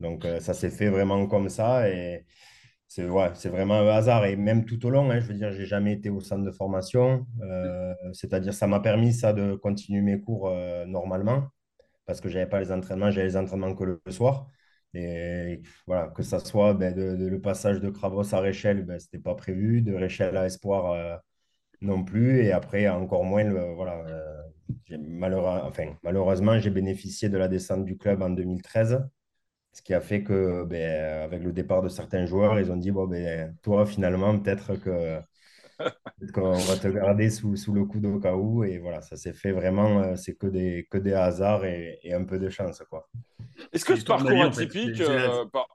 [0.00, 1.88] Donc, euh, ça s'est fait vraiment comme ça.
[1.90, 2.26] Et
[2.88, 4.26] c'est ouais, vraiment un hasard.
[4.26, 6.50] Et même tout au long, hein, je veux dire, j'ai jamais été au centre de
[6.50, 7.26] formation.
[7.42, 11.48] Euh, c'est-à-dire, ça m'a permis, ça, de continuer mes cours euh, normalement.
[12.06, 14.48] Parce que j'avais pas les entraînements, j'avais les entraînements que le soir.
[14.94, 19.18] Et voilà, que ça soit ben, de, le passage de Cravos à Réchelle, ben, c'était
[19.18, 19.82] pas prévu.
[19.82, 21.20] De Réchelle à Espoir
[21.82, 22.42] non plus.
[22.44, 23.94] Et après, encore moins, le- voilà.
[24.06, 24.42] euh,
[24.98, 29.08] malheureux- enfin, malheureusement, j'ai bénéficié de la descente du club en 2013.
[29.72, 32.90] Ce qui a fait que, ben, avec le départ de certains joueurs, ils ont dit,
[32.92, 35.20] bon, ben, toi, finalement, peut-être que
[36.32, 38.64] qu'on va te garder sous, sous le coude au cas où.
[38.64, 42.14] Et voilà, ça s'est fait vraiment, euh, c'est que des, que des hasards et, et
[42.14, 43.08] un peu de chance, quoi.
[43.72, 44.66] Est-ce C'est que ce parcours vie, en fait.
[44.70, 45.68] atypique, euh, par-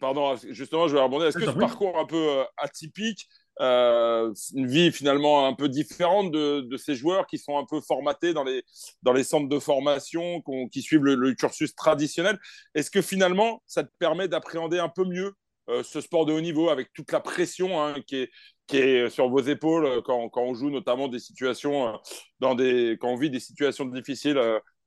[0.00, 3.28] pardon, justement, je vais rebondir, est-ce que ce parcours un peu euh, atypique,
[3.60, 8.34] euh, une vie finalement un peu différente de, ces joueurs qui sont un peu formatés
[8.34, 12.38] dans les, centres de formation, qui suivent le, cursus traditionnel,
[12.74, 15.32] est-ce que finalement, ça te permet d'appréhender un peu mieux
[15.70, 18.28] euh, ce sport de haut niveau avec toute la pression hein, qui
[18.76, 21.92] est sur vos épaules quand, on joue notamment des situations euh,
[22.40, 24.38] dans des quand on vit des situations difficiles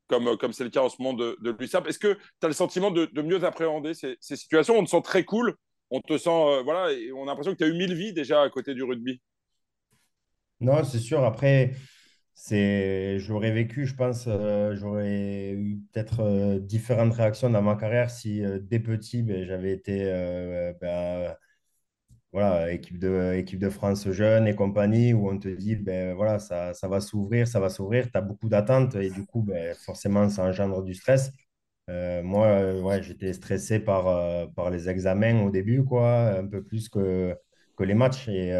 [0.07, 1.87] comme c'est le cas en ce moment de, de l'USAP?
[1.87, 4.77] Est-ce que tu as le sentiment de, de mieux appréhender ces, ces, situations?
[4.77, 5.55] On te sent très cool,
[5.91, 8.41] on te sent euh, voilà, on a l'impression que tu as eu mille vies déjà
[8.41, 9.21] à côté du rugby.
[10.59, 11.23] Non, c'est sûr.
[11.23, 11.73] Après,
[12.33, 18.09] c'est, je vécu, je pense, euh, j'aurais eu peut-être euh, différentes réactions dans ma carrière
[18.09, 20.05] si dès petit, ben, j'avais été
[20.81, 21.35] ben,
[22.31, 27.01] voilà, équipe de, France jeune et compagnie, où on te dit, ben, voilà, ça, va
[27.01, 29.47] s'ouvrir, ça va s'ouvrir, tu as beaucoup d'attentes et du coup,
[29.85, 31.31] forcément, ça engendre du stress.
[31.89, 36.45] Euh, moi, euh, ouais, j'étais stressé par, euh, par les examens au début, quoi, un
[36.47, 37.35] peu plus que,
[37.77, 38.27] que les matchs.
[38.27, 38.51] Et,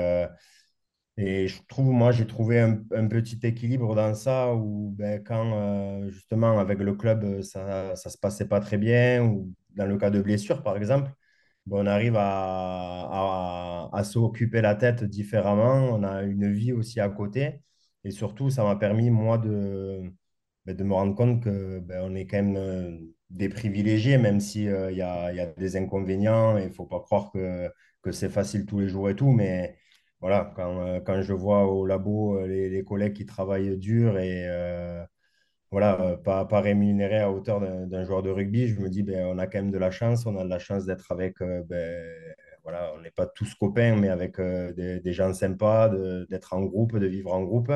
[1.18, 6.08] et je trouve, moi, j'ai trouvé un, un petit équilibre dans ça où ben, quand
[6.10, 10.12] justement avec le club, ça ne se passait pas très bien, ou dans le cas
[10.12, 11.12] de blessure, par exemple,
[11.68, 12.24] ben, on arrive à,
[13.12, 15.90] à, à s'occuper la tête différemment.
[15.96, 17.62] On a une vie aussi à côté.
[18.04, 20.04] Et surtout, ça m'a permis, moi, de,
[20.66, 24.64] ben, de me rendre compte que ben, on est quand même des privilégiés, même s'il
[24.64, 26.58] y a, y a des inconvénients.
[26.58, 27.70] Il ne faut pas croire que,
[28.12, 29.78] c'est facile tous les jours et tout, mais
[30.22, 35.04] voilà, quand, euh, je vois au labo euh, les, collègues qui travaillent dur et euh,
[35.72, 39.26] voilà, euh, pas, pas rémunérés à hauteur d'un joueur de rugby, je me dis, ben,
[39.28, 40.26] on a quand même de la chance.
[40.26, 42.06] On a de la chance d'être avec, euh, ben,
[42.64, 45.90] voilà, on n'est pas tous copains, mais avec euh, des, des gens sympas,
[46.30, 47.72] d'être en groupe, de vivre en groupe.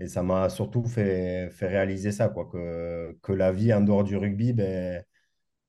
[0.00, 4.04] Et ça m'a surtout fait, fait réaliser ça, quoi, que, que la vie en dehors
[4.04, 5.04] du rugby, ben,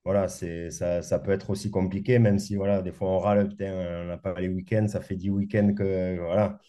[0.06, 3.74] voilà, ça, ça peut être aussi compliqué, même si voilà, des fois on râle, putain,
[4.04, 6.60] on n'a pas les week-ends, ça fait 10 week-ends que voilà,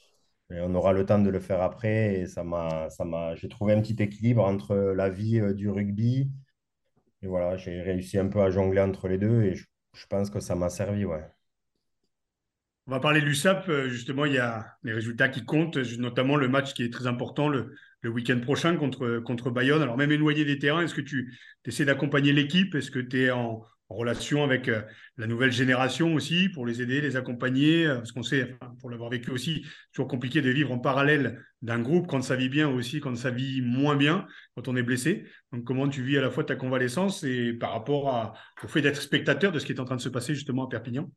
[0.51, 2.21] on aura le temps de le faire après.
[2.21, 5.71] Et ça m'a, ça m'a, j'ai trouvé un petit équilibre entre la vie euh, du
[5.71, 6.31] rugby
[7.23, 10.31] et voilà, j'ai réussi un peu à jongler entre les deux et je, je pense
[10.31, 11.25] que ça m'a servi, ouais.
[12.89, 13.69] On va parler de l'USAP.
[13.69, 17.07] euh, Justement, il y a les résultats qui comptent, notamment le match qui est très
[17.07, 19.83] important le, week-end prochain contre, contre Bayonne.
[19.83, 22.75] Alors, même éloigné des terrains, est-ce que tu essaies d'accompagner l'équipe?
[22.75, 24.81] Est-ce que tu es en, relation avec euh,
[25.19, 27.87] la nouvelle génération aussi pour les aider, les accompagner?
[27.87, 31.79] Euh, Parce qu'on sait, pour l'avoir vécu aussi, toujours compliqué de vivre en parallèle d'un
[31.79, 35.25] groupe quand ça vit bien aussi, quand ça vit moins bien, quand on est blessé.
[35.53, 39.01] Donc, comment tu vis à la fois ta convalescence et par rapport au fait d'être
[39.01, 41.09] spectateur de ce qui est en train de se passer justement à Perpignan?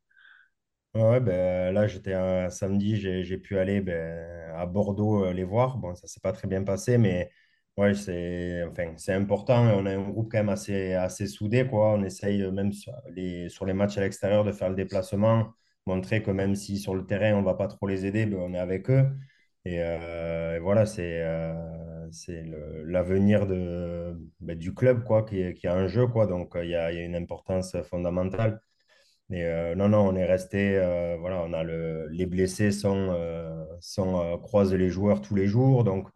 [0.95, 5.77] Ouais, ben, là, j'étais un samedi, j'ai, pu aller ben, à Bordeaux euh, les voir.
[5.77, 7.29] Bon, ça s'est pas très bien passé, mais
[7.75, 9.55] ouais, c'est enfin, c'est important.
[9.77, 11.91] On a un groupe quand même assez, assez soudé, quoi.
[11.95, 15.53] On essaye euh, même sur les, sur les matchs à l'extérieur de faire le déplacement,
[15.85, 18.53] montrer que même si sur le terrain, on va pas trop les aider, ben, on
[18.53, 19.05] est avec eux.
[19.65, 21.21] Et, euh, voilà, c'est
[22.11, 22.43] c'est
[22.85, 26.25] l'avenir de, ben, du club, quoi, qui est, qui est en jeu, quoi.
[26.27, 28.61] Donc, a, il y a une importance fondamentale.
[29.31, 33.65] Et euh, non, non, on est resté, euh, voilà, on a le, les blessés euh,
[33.81, 36.07] sont, euh, croisent les joueurs tous les jours, donc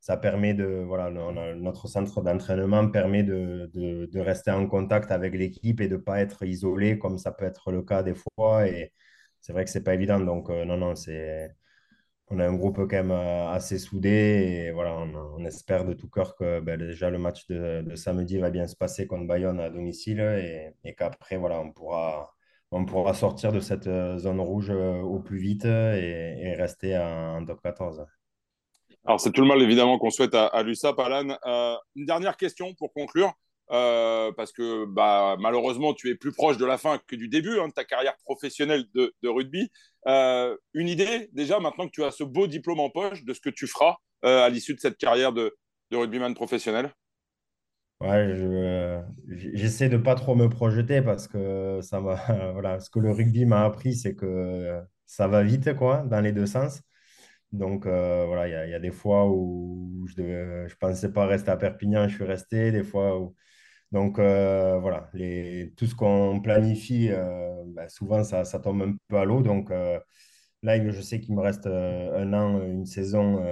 [0.00, 1.10] ça permet de, voilà,
[1.56, 6.20] notre centre d'entraînement permet de, de, rester en contact avec l'équipe et de ne pas
[6.20, 8.66] être isolé comme ça peut être le cas des fois.
[8.68, 8.92] Et
[9.40, 11.50] c'est vrai que c'est pas évident, donc non, non, c'est,
[12.28, 14.10] on a un groupe quand même assez soudé
[14.68, 18.38] et voilà, on, espère de tout cœur que ben, déjà le match de, de samedi
[18.38, 22.37] va bien se passer contre Bayonne à domicile et, et qu'après, voilà, on pourra
[22.70, 26.96] on pourra sortir de cette euh, zone rouge euh, au plus vite et, et rester
[26.96, 28.06] en, en top 14.
[29.04, 31.36] Alors, c'est tout le mal évidemment qu'on souhaite à, à l'USAP, Alan.
[31.46, 33.32] Euh, une dernière question pour conclure,
[33.70, 37.58] euh, parce que bah, malheureusement, tu es plus proche de la fin que du début
[37.58, 39.70] hein, de ta carrière professionnelle de, rugby.
[40.06, 43.40] Euh, une idée, déjà, maintenant que tu as ce beau diplôme en poche, de ce
[43.40, 45.54] que tu feras euh, à l'issue de cette carrière de
[45.90, 46.92] rugbyman professionnel?
[48.00, 48.32] Ouais,
[49.26, 51.98] j'essaie de pas trop me projeter parce que ça
[52.52, 56.32] voilà, ce que le rugby m'a appris, c'est que ça va vite, quoi, dans les
[56.32, 56.82] deux sens.
[57.52, 61.56] Donc, euh, voilà, il y, a des fois où je ne pensais pas rester à
[61.56, 62.72] Perpignan, je suis resté.
[62.72, 63.32] Des fois.
[63.92, 68.94] Donc, euh, voilà, les, tout ce qu'on planifie, euh, ben, souvent, ça, ça, tombe un
[69.08, 69.42] peu à l'eau.
[69.42, 69.70] Donc,
[70.62, 73.42] là, je sais qu'il me reste un an, une saison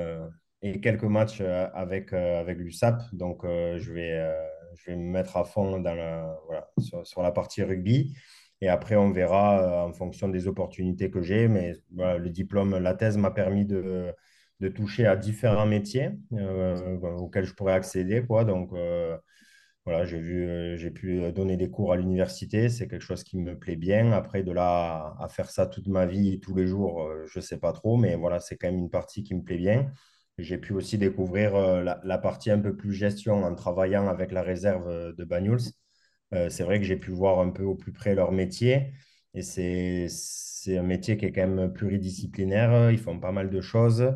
[0.82, 3.02] quelques matchs avec, avec l'USAP.
[3.12, 4.34] Donc, je, vais,
[4.76, 6.70] je vais me mettre à fond dans voilà,
[7.04, 8.14] sur, la partie rugby.
[8.60, 11.48] Et après, on verra euh, en fonction des opportunités que j'ai.
[11.48, 14.12] Mais le diplôme, la thèse m'a permis de,
[14.60, 18.24] de, toucher à différents métiers euh, auxquels je pourrais accéder.
[18.24, 18.44] Quoi.
[18.44, 19.16] Donc, euh,
[19.84, 22.68] voilà, j'ai vu, j'ai pu donner des cours à l'université.
[22.68, 24.12] C'est quelque chose qui me plaît bien.
[24.12, 27.58] Après, de là à, faire ça toute ma vie, tous les jours, je ne sais
[27.58, 27.96] pas trop.
[27.96, 29.92] Mais voilà, c'est quand même une partie qui me plaît bien.
[30.38, 34.42] J'ai pu aussi découvrir la, la, partie un peu plus gestion en travaillant avec la
[34.42, 35.72] réserve de Banyuls.
[36.34, 38.92] Euh, c'est vrai que j'ai pu voir un peu au plus près leur métier.
[39.34, 40.08] Et c'est
[40.78, 42.90] un métier qui est quand même pluridisciplinaire.
[42.90, 44.12] Ils font pas mal de choses.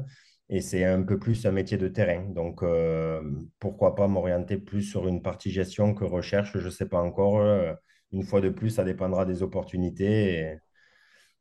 [0.49, 2.25] Et c'est un peu plus un métier de terrain.
[2.31, 3.23] Donc, euh,
[3.61, 7.39] pourquoi pas m'orienter plus sur une partie gestion que recherche Je ne sais pas encore.
[7.41, 7.73] Euh,
[8.13, 10.57] une fois de plus, ça dépendra des opportunités.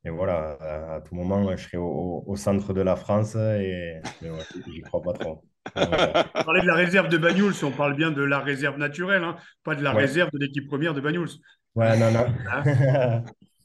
[0.06, 0.58] Voilà,
[0.96, 3.36] à, tout moment, je serai au, centre de la France.
[3.36, 5.44] Et, mais ouais, j'y crois pas trop.
[5.76, 9.36] on parlait de la réserve de Banyuls, on parle bien de la réserve naturelle, hein,
[9.64, 11.30] pas de la réserve de l'équipe première de Banyuls.
[11.76, 12.26] Ouais, non, non.
[12.52, 13.24] Hein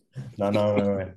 [0.39, 1.15] non, non, ouais, ouais.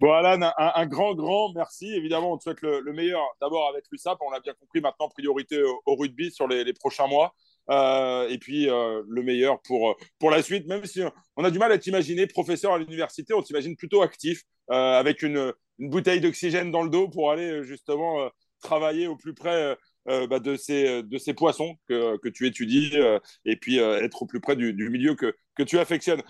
[0.00, 1.86] Bon, Alan, un, grand, grand merci.
[1.94, 4.18] Évidemment, on te souhaite le, meilleur d'abord avec l'USAP.
[4.20, 7.34] On l'a bien compris maintenant, priorité au, rugby sur les, prochains mois.
[7.70, 11.02] Euh, et puis euh, le meilleur pour, pour la suite, même si
[11.36, 15.22] on a du mal à t'imaginer professeur à l'université, on t'imagine plutôt actif, euh, avec
[15.22, 18.30] une, une bouteille d'oxygène dans le dos pour aller justement
[18.64, 19.74] travailler au plus près euh,
[20.08, 24.22] euh, bah, de, ces, de ces poissons que, que tu étudies euh, et puis être
[24.22, 26.22] au plus près du, milieu que, que tu affectionnes.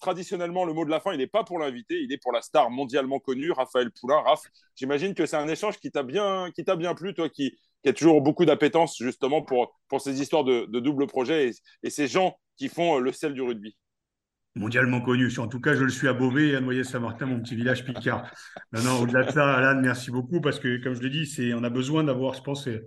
[0.00, 2.40] traditionnellement, le mot de la fin, il n'est pas pour l'invité, il est pour la
[2.40, 4.20] star mondialement connue, Raphaël Poulain.
[4.20, 4.42] Raph,
[4.74, 7.56] j'imagine que c'est un échange qui t'a bien, bien plu, toi qui,
[7.86, 11.52] qui as toujours beaucoup d'appétence justement pour, pour ces histoires de, double projet
[11.84, 13.76] et, ces gens qui font le sel du rugby
[14.56, 15.30] mondialement connu.
[15.38, 18.26] En tout cas, je le suis à Beauvais et à Noyer-Saint-Martin, mon petit village picard.
[18.72, 21.68] Non, au-delà de ça, Alan, merci beaucoup parce que, comme je dit, c'est, on a
[21.68, 22.80] besoin d'avoir, je pense, et,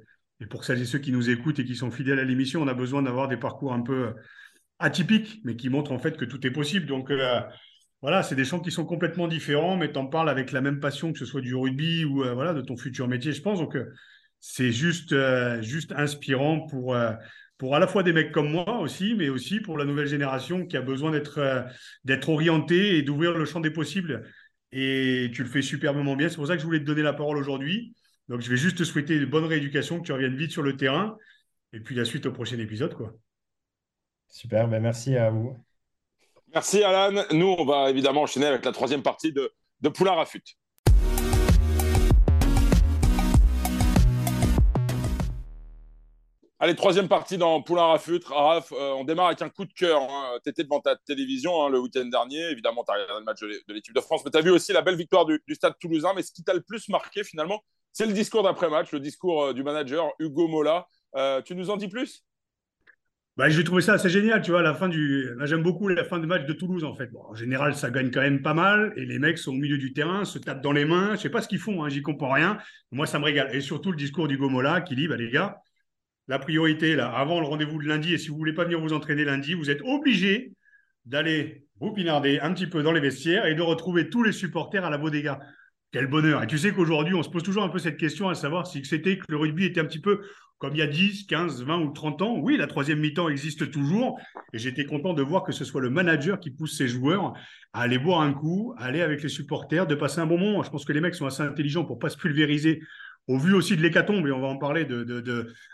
[0.50, 2.74] pour celles et ceux qui nous écoutent et qui sont fidèles à l'émission, on a
[2.74, 4.16] besoin d'avoir des parcours un peu
[4.80, 6.88] atypiques, mais qui montrent en fait que tout est possible.
[6.88, 7.40] Donc, euh,
[8.02, 10.80] voilà, c'est des champs qui sont complètement différents, mais tu en parles avec la même
[10.80, 13.60] passion, que ce soit du rugby ou euh, voilà, de ton futur métier, je pense.
[13.60, 13.94] Donc, euh,
[14.40, 15.16] c'est juste,
[15.62, 16.96] juste inspirant pour
[17.60, 20.66] pour à la fois des mecs comme moi aussi, mais aussi pour la nouvelle génération
[20.66, 21.62] qui a besoin d'être euh,
[22.06, 24.28] d'être orienté et d'ouvrir le champ des possibles.
[24.72, 26.30] Et tu le fais superbement bien.
[26.30, 27.94] C'est pour ça que je voulais te donner la parole aujourd'hui.
[28.30, 30.78] Donc, je vais juste te souhaiter une bonne rééducation, que tu reviennes vite sur le
[30.78, 31.18] terrain.
[31.74, 32.94] Et puis la suite au prochain épisode.
[32.94, 33.14] Quoi.
[34.30, 35.58] Super, ben merci à vous.
[36.54, 37.24] Merci Alan.
[37.32, 40.59] Nous, on va évidemment enchaîner avec la troisième partie de, de Poulain Rafut.
[46.62, 48.20] Allez, troisième partie dans Poulain Rafut.
[48.26, 50.02] Raph, euh, on démarre avec un coup de cœur.
[50.02, 50.38] Hein.
[50.44, 52.50] Tu étais devant ta télévision hein, le week-end dernier.
[52.50, 54.74] Évidemment, tu as regardé le match de l'équipe de France, mais tu as vu aussi
[54.74, 56.12] la belle victoire du, Stade toulousain.
[56.18, 59.54] Mais ce qui t'a le plus marqué, finalement, c'est le discours d'après-match, le discours euh,
[59.54, 60.86] du manager Hugo Mola.
[61.16, 62.26] Euh, tu nous en dis plus?
[63.38, 64.42] Bah, J'ai trouvé ça assez génial.
[64.42, 65.30] Tu vois, la fin du...
[65.44, 67.10] J'aime beaucoup la fin du match de Toulouse, en fait.
[67.16, 68.92] en général, ça gagne quand même pas mal.
[68.98, 71.16] Et les mecs sont au milieu du terrain, se tapent dans les mains.
[71.16, 72.58] Je sais pas ce qu'ils font, hein, j'y comprends rien.
[72.92, 73.56] Moi, ça me régale.
[73.56, 75.62] Et surtout, le discours d'Hugo Mola qui dit bah, les gars,
[76.30, 78.80] la priorité, là, avant le rendez-vous de lundi, et si vous ne voulez pas venir
[78.80, 80.54] vous entraîner lundi, vous êtes obligé
[81.06, 84.86] d'aller vous pinarder un petit peu dans les vestiaires et de retrouver tous les supporters
[84.86, 85.40] à la Bodega.
[85.92, 86.44] Quel bonheur.
[86.44, 88.86] Et tu sais qu'aujourd'hui, on se pose toujours un peu cette question à savoir si
[88.86, 90.22] c'était que le rugby était un petit peu
[90.60, 92.38] comme il y a 10, 15, 20 ou 30 ans.
[92.38, 94.20] Oui, la troisième mi-temps existe toujours.
[94.54, 97.34] Et j'étais content de voir que ce soit le manager qui pousse ses joueurs
[97.74, 100.62] à aller boire un coup, à aller avec les supporters, de passer un bon moment.
[100.62, 102.82] Je pense que les mecs sont assez intelligents pour pas se pulvériser
[103.30, 105.04] au vu aussi de l'hécatombe, et on va en parler de,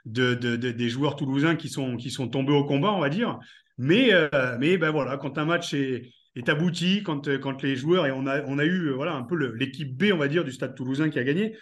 [0.06, 3.40] des joueurs toulousains qui sont, qui sont tombés au combat, on va dire.
[3.78, 6.12] Mais, euh, mais ben voilà, quand un match est,
[6.48, 9.96] abouti, quand, quand les joueurs, et on a, on a eu voilà, un peu l'équipe
[9.98, 11.56] B, on va dire, du stade toulousain qui a gagné,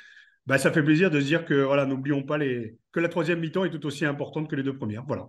[0.48, 3.40] ben ça fait plaisir de se dire que voilà, n'oublions pas les, que la troisième
[3.40, 5.04] mi-temps est tout aussi importante que les deux premières.
[5.06, 5.28] Voilà.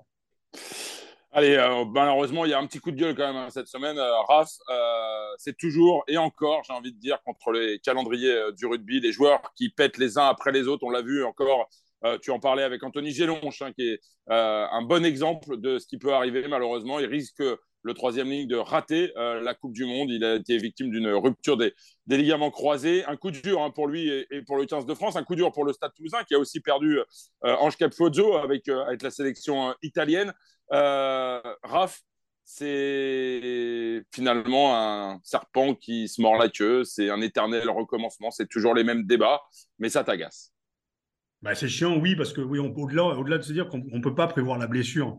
[1.37, 3.67] Allez, euh, malheureusement, il y a un petit coup de gueule quand même hein, cette
[3.67, 3.99] semaine.
[3.99, 8.67] Euh, Raph, euh, c'est toujours et encore, j'ai envie de dire, contre les calendriers du
[8.67, 10.85] rugby, les joueurs qui pètent les uns après les autres.
[10.85, 11.69] On l'a vu encore,
[12.23, 15.99] tu en parlais avec Anthony Gélonche, hein, qui est un bon exemple de ce qui
[15.99, 17.01] peut arriver malheureusement.
[17.01, 17.43] Il risque
[17.85, 20.11] le troisième ligne de rater la Coupe du Monde.
[20.11, 21.73] Il a été victime d'une rupture des,
[22.09, 23.05] ligaments croisés.
[23.05, 25.17] Un coup dur hein, pour lui et, pour le 15 de France.
[25.17, 26.99] Un coup dur pour le Stade Toulousain qui a aussi perdu
[27.43, 30.33] Ange Capozzo avec, avec la sélection italienne.
[30.71, 32.01] Raph,
[32.45, 36.85] c'est finalement un serpent qui se mord la queue.
[36.85, 38.31] C'est un éternel recommencement.
[38.31, 39.41] C'est toujours les mêmes débats,
[39.79, 40.53] mais ça t'agace.
[41.43, 44.15] Bah, c'est chiant, oui, parce que oui, au-delà, au-delà de se dire qu'on ne peut
[44.15, 45.19] pas prévoir la blessure,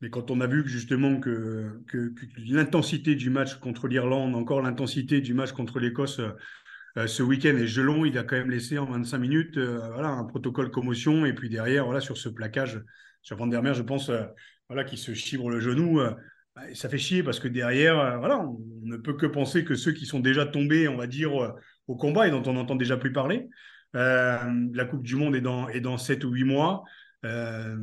[0.00, 1.80] mais quand on a vu que justement que,
[2.46, 6.20] l'intensité du match contre l'Irlande, encore l'intensité du match contre l'Écosse
[6.96, 10.10] euh, ce week-end est gelon, il a quand même laissé en 25 minutes euh, voilà,
[10.10, 12.80] un protocole commotion, et puis derrière, voilà, sur ce plaquage,
[13.20, 14.22] sur Van je pense, euh,
[14.68, 16.00] voilà, qui se chibre le genou.
[16.54, 19.90] Bah, ça fait chier parce que derrière, voilà, on ne peut que penser que ceux
[19.90, 21.32] qui sont déjà tombés, on va dire,
[21.88, 23.48] au combat et dont on n'entend déjà plus parler,
[23.94, 24.38] euh,
[24.72, 26.84] la Coupe du Monde est dans, est dans 7 ou 8 mois.
[27.24, 27.76] Euh,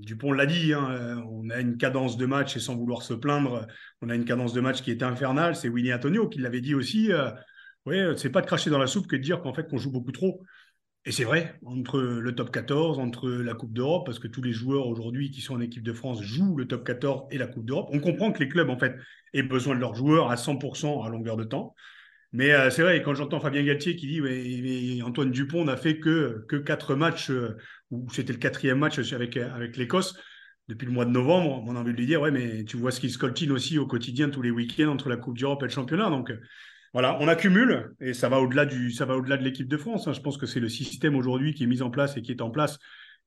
[0.00, 3.14] Dupont l'a dit, hein, euh, on a une cadence de match et sans vouloir se
[3.14, 3.66] plaindre,
[4.00, 5.54] on a une cadence de match qui est infernale.
[5.54, 7.12] C'est Winnie Antonio qui l'avait dit aussi.
[7.12, 9.92] Euh, c'est pas de cracher dans la soupe que de dire qu'en fait qu'on joue
[9.92, 10.42] beaucoup trop.
[11.04, 14.52] Et c'est vrai, entre le top 14, entre la Coupe d'Europe, parce que tous les
[14.52, 17.64] joueurs aujourd'hui qui sont en équipe de France jouent le top 14 et la Coupe
[17.64, 17.88] d'Europe.
[17.92, 18.94] On comprend que les clubs, en fait,
[19.34, 21.74] aient besoin de leurs joueurs à 100% à longueur de temps.
[22.32, 26.56] Mais c'est vrai, quand j'entends Fabien Galtier qui dit Antoine Dupont n'a fait que, que
[26.56, 27.32] quatre matchs,
[27.92, 30.16] ou c'était le quatrième match avec, avec l'Écosse
[30.68, 32.90] depuis le mois de novembre, on a envie de lui dire ouais, mais tu vois
[32.90, 35.70] ce qu'il scoltine aussi au quotidien tous les week-ends entre la Coupe d'Europe et le
[35.70, 36.08] championnat.
[36.08, 36.40] Donc euh,
[36.92, 40.06] voilà, on accumule et ça va au-delà du, ça va au-delà de l'équipe de France.
[40.08, 40.12] Hein.
[40.12, 42.42] Je pense que c'est le système aujourd'hui qui est mis en place et qui est
[42.42, 42.78] en place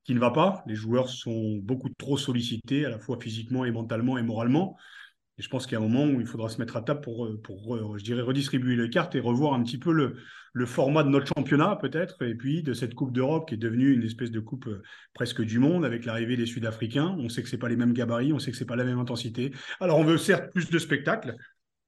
[0.04, 0.64] qui ne va pas.
[0.68, 4.78] Les joueurs sont beaucoup trop sollicités, à la fois physiquement et mentalement et moralement.
[5.38, 7.02] Et je pense qu'il y a un moment où il faudra se mettre à table
[7.02, 10.16] pour, euh, pour euh, je dirais, redistribuer les cartes et revoir un petit peu le,
[10.54, 13.94] le format de notre championnat, peut-être, et puis de cette Coupe d'Europe qui est devenue
[13.94, 14.82] une espèce de coupe euh,
[15.14, 17.18] presque du monde avec l'arrivée des Sud-Africains.
[17.20, 19.00] On sait que ce pas les mêmes gabarits, on sait que ce pas la même
[19.00, 19.52] intensité.
[19.82, 21.36] Alors, on veut certes plus de spectacles,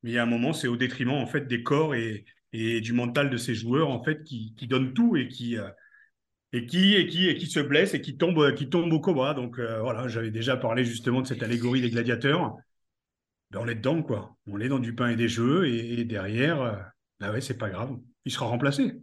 [0.04, 2.82] mais il y a un moment, c'est au détriment, en fait, des corps et, et
[2.82, 5.56] du mental de ces joueurs, en fait, qui, qui donnent tout et qui.
[6.52, 9.34] et qui, et qui, et qui se blessent et qui tombent, qui tombent au cobra.
[9.34, 12.58] Donc voilà, j'avais déjà parlé justement de cette allégorie des gladiateurs.
[13.52, 14.36] Ben, on est dedans, quoi.
[14.52, 16.76] On est dans du pain et des jeux, et, derrière, euh,
[17.20, 17.98] bah ouais, c'est pas grave.
[18.26, 18.94] Il sera remplacé.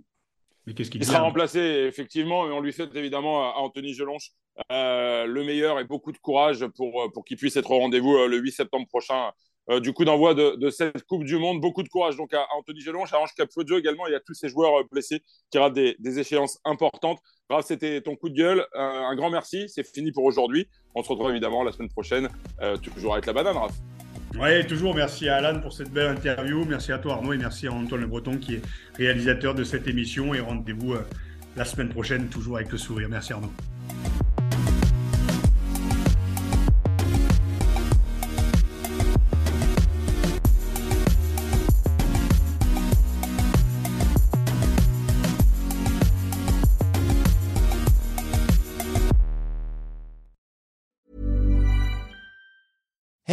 [0.66, 4.30] Mais qu'est-ce qu'il Il sera remplacé, effectivement, et on lui souhaite évidemment à Anthony Gelonche
[4.70, 8.16] euh, le meilleur et beaucoup de courage pour, euh, pour qu'il puisse être au rendez-vous
[8.28, 9.32] le 8 septembre prochain.
[9.80, 11.60] du coup d'envoi de, cette Coupe du Monde.
[11.60, 14.48] Beaucoup de courage donc à, Anthony Gelonche, à Ange Capozzo également et à tous ces
[14.48, 17.18] joueurs blessés qui ratent des, échéances importantes.
[17.50, 18.66] Raph, c'était ton coup de gueule.
[18.74, 19.68] un grand merci.
[19.68, 20.68] C'est fini pour aujourd'hui.
[20.94, 22.28] On se retrouve évidemment la semaine prochaine,
[22.82, 23.74] toujours avec la banane, Raph.
[24.40, 26.64] Oui, toujours merci à Alan pour cette belle interview.
[26.64, 28.62] Merci à toi Arnaud et merci à Antoine Le Breton qui est
[28.96, 30.34] réalisateur de cette émission.
[30.34, 31.06] Et rendez-vous euh,
[31.56, 33.08] la semaine prochaine, toujours avec le sourire.
[33.08, 33.52] Merci Arnaud.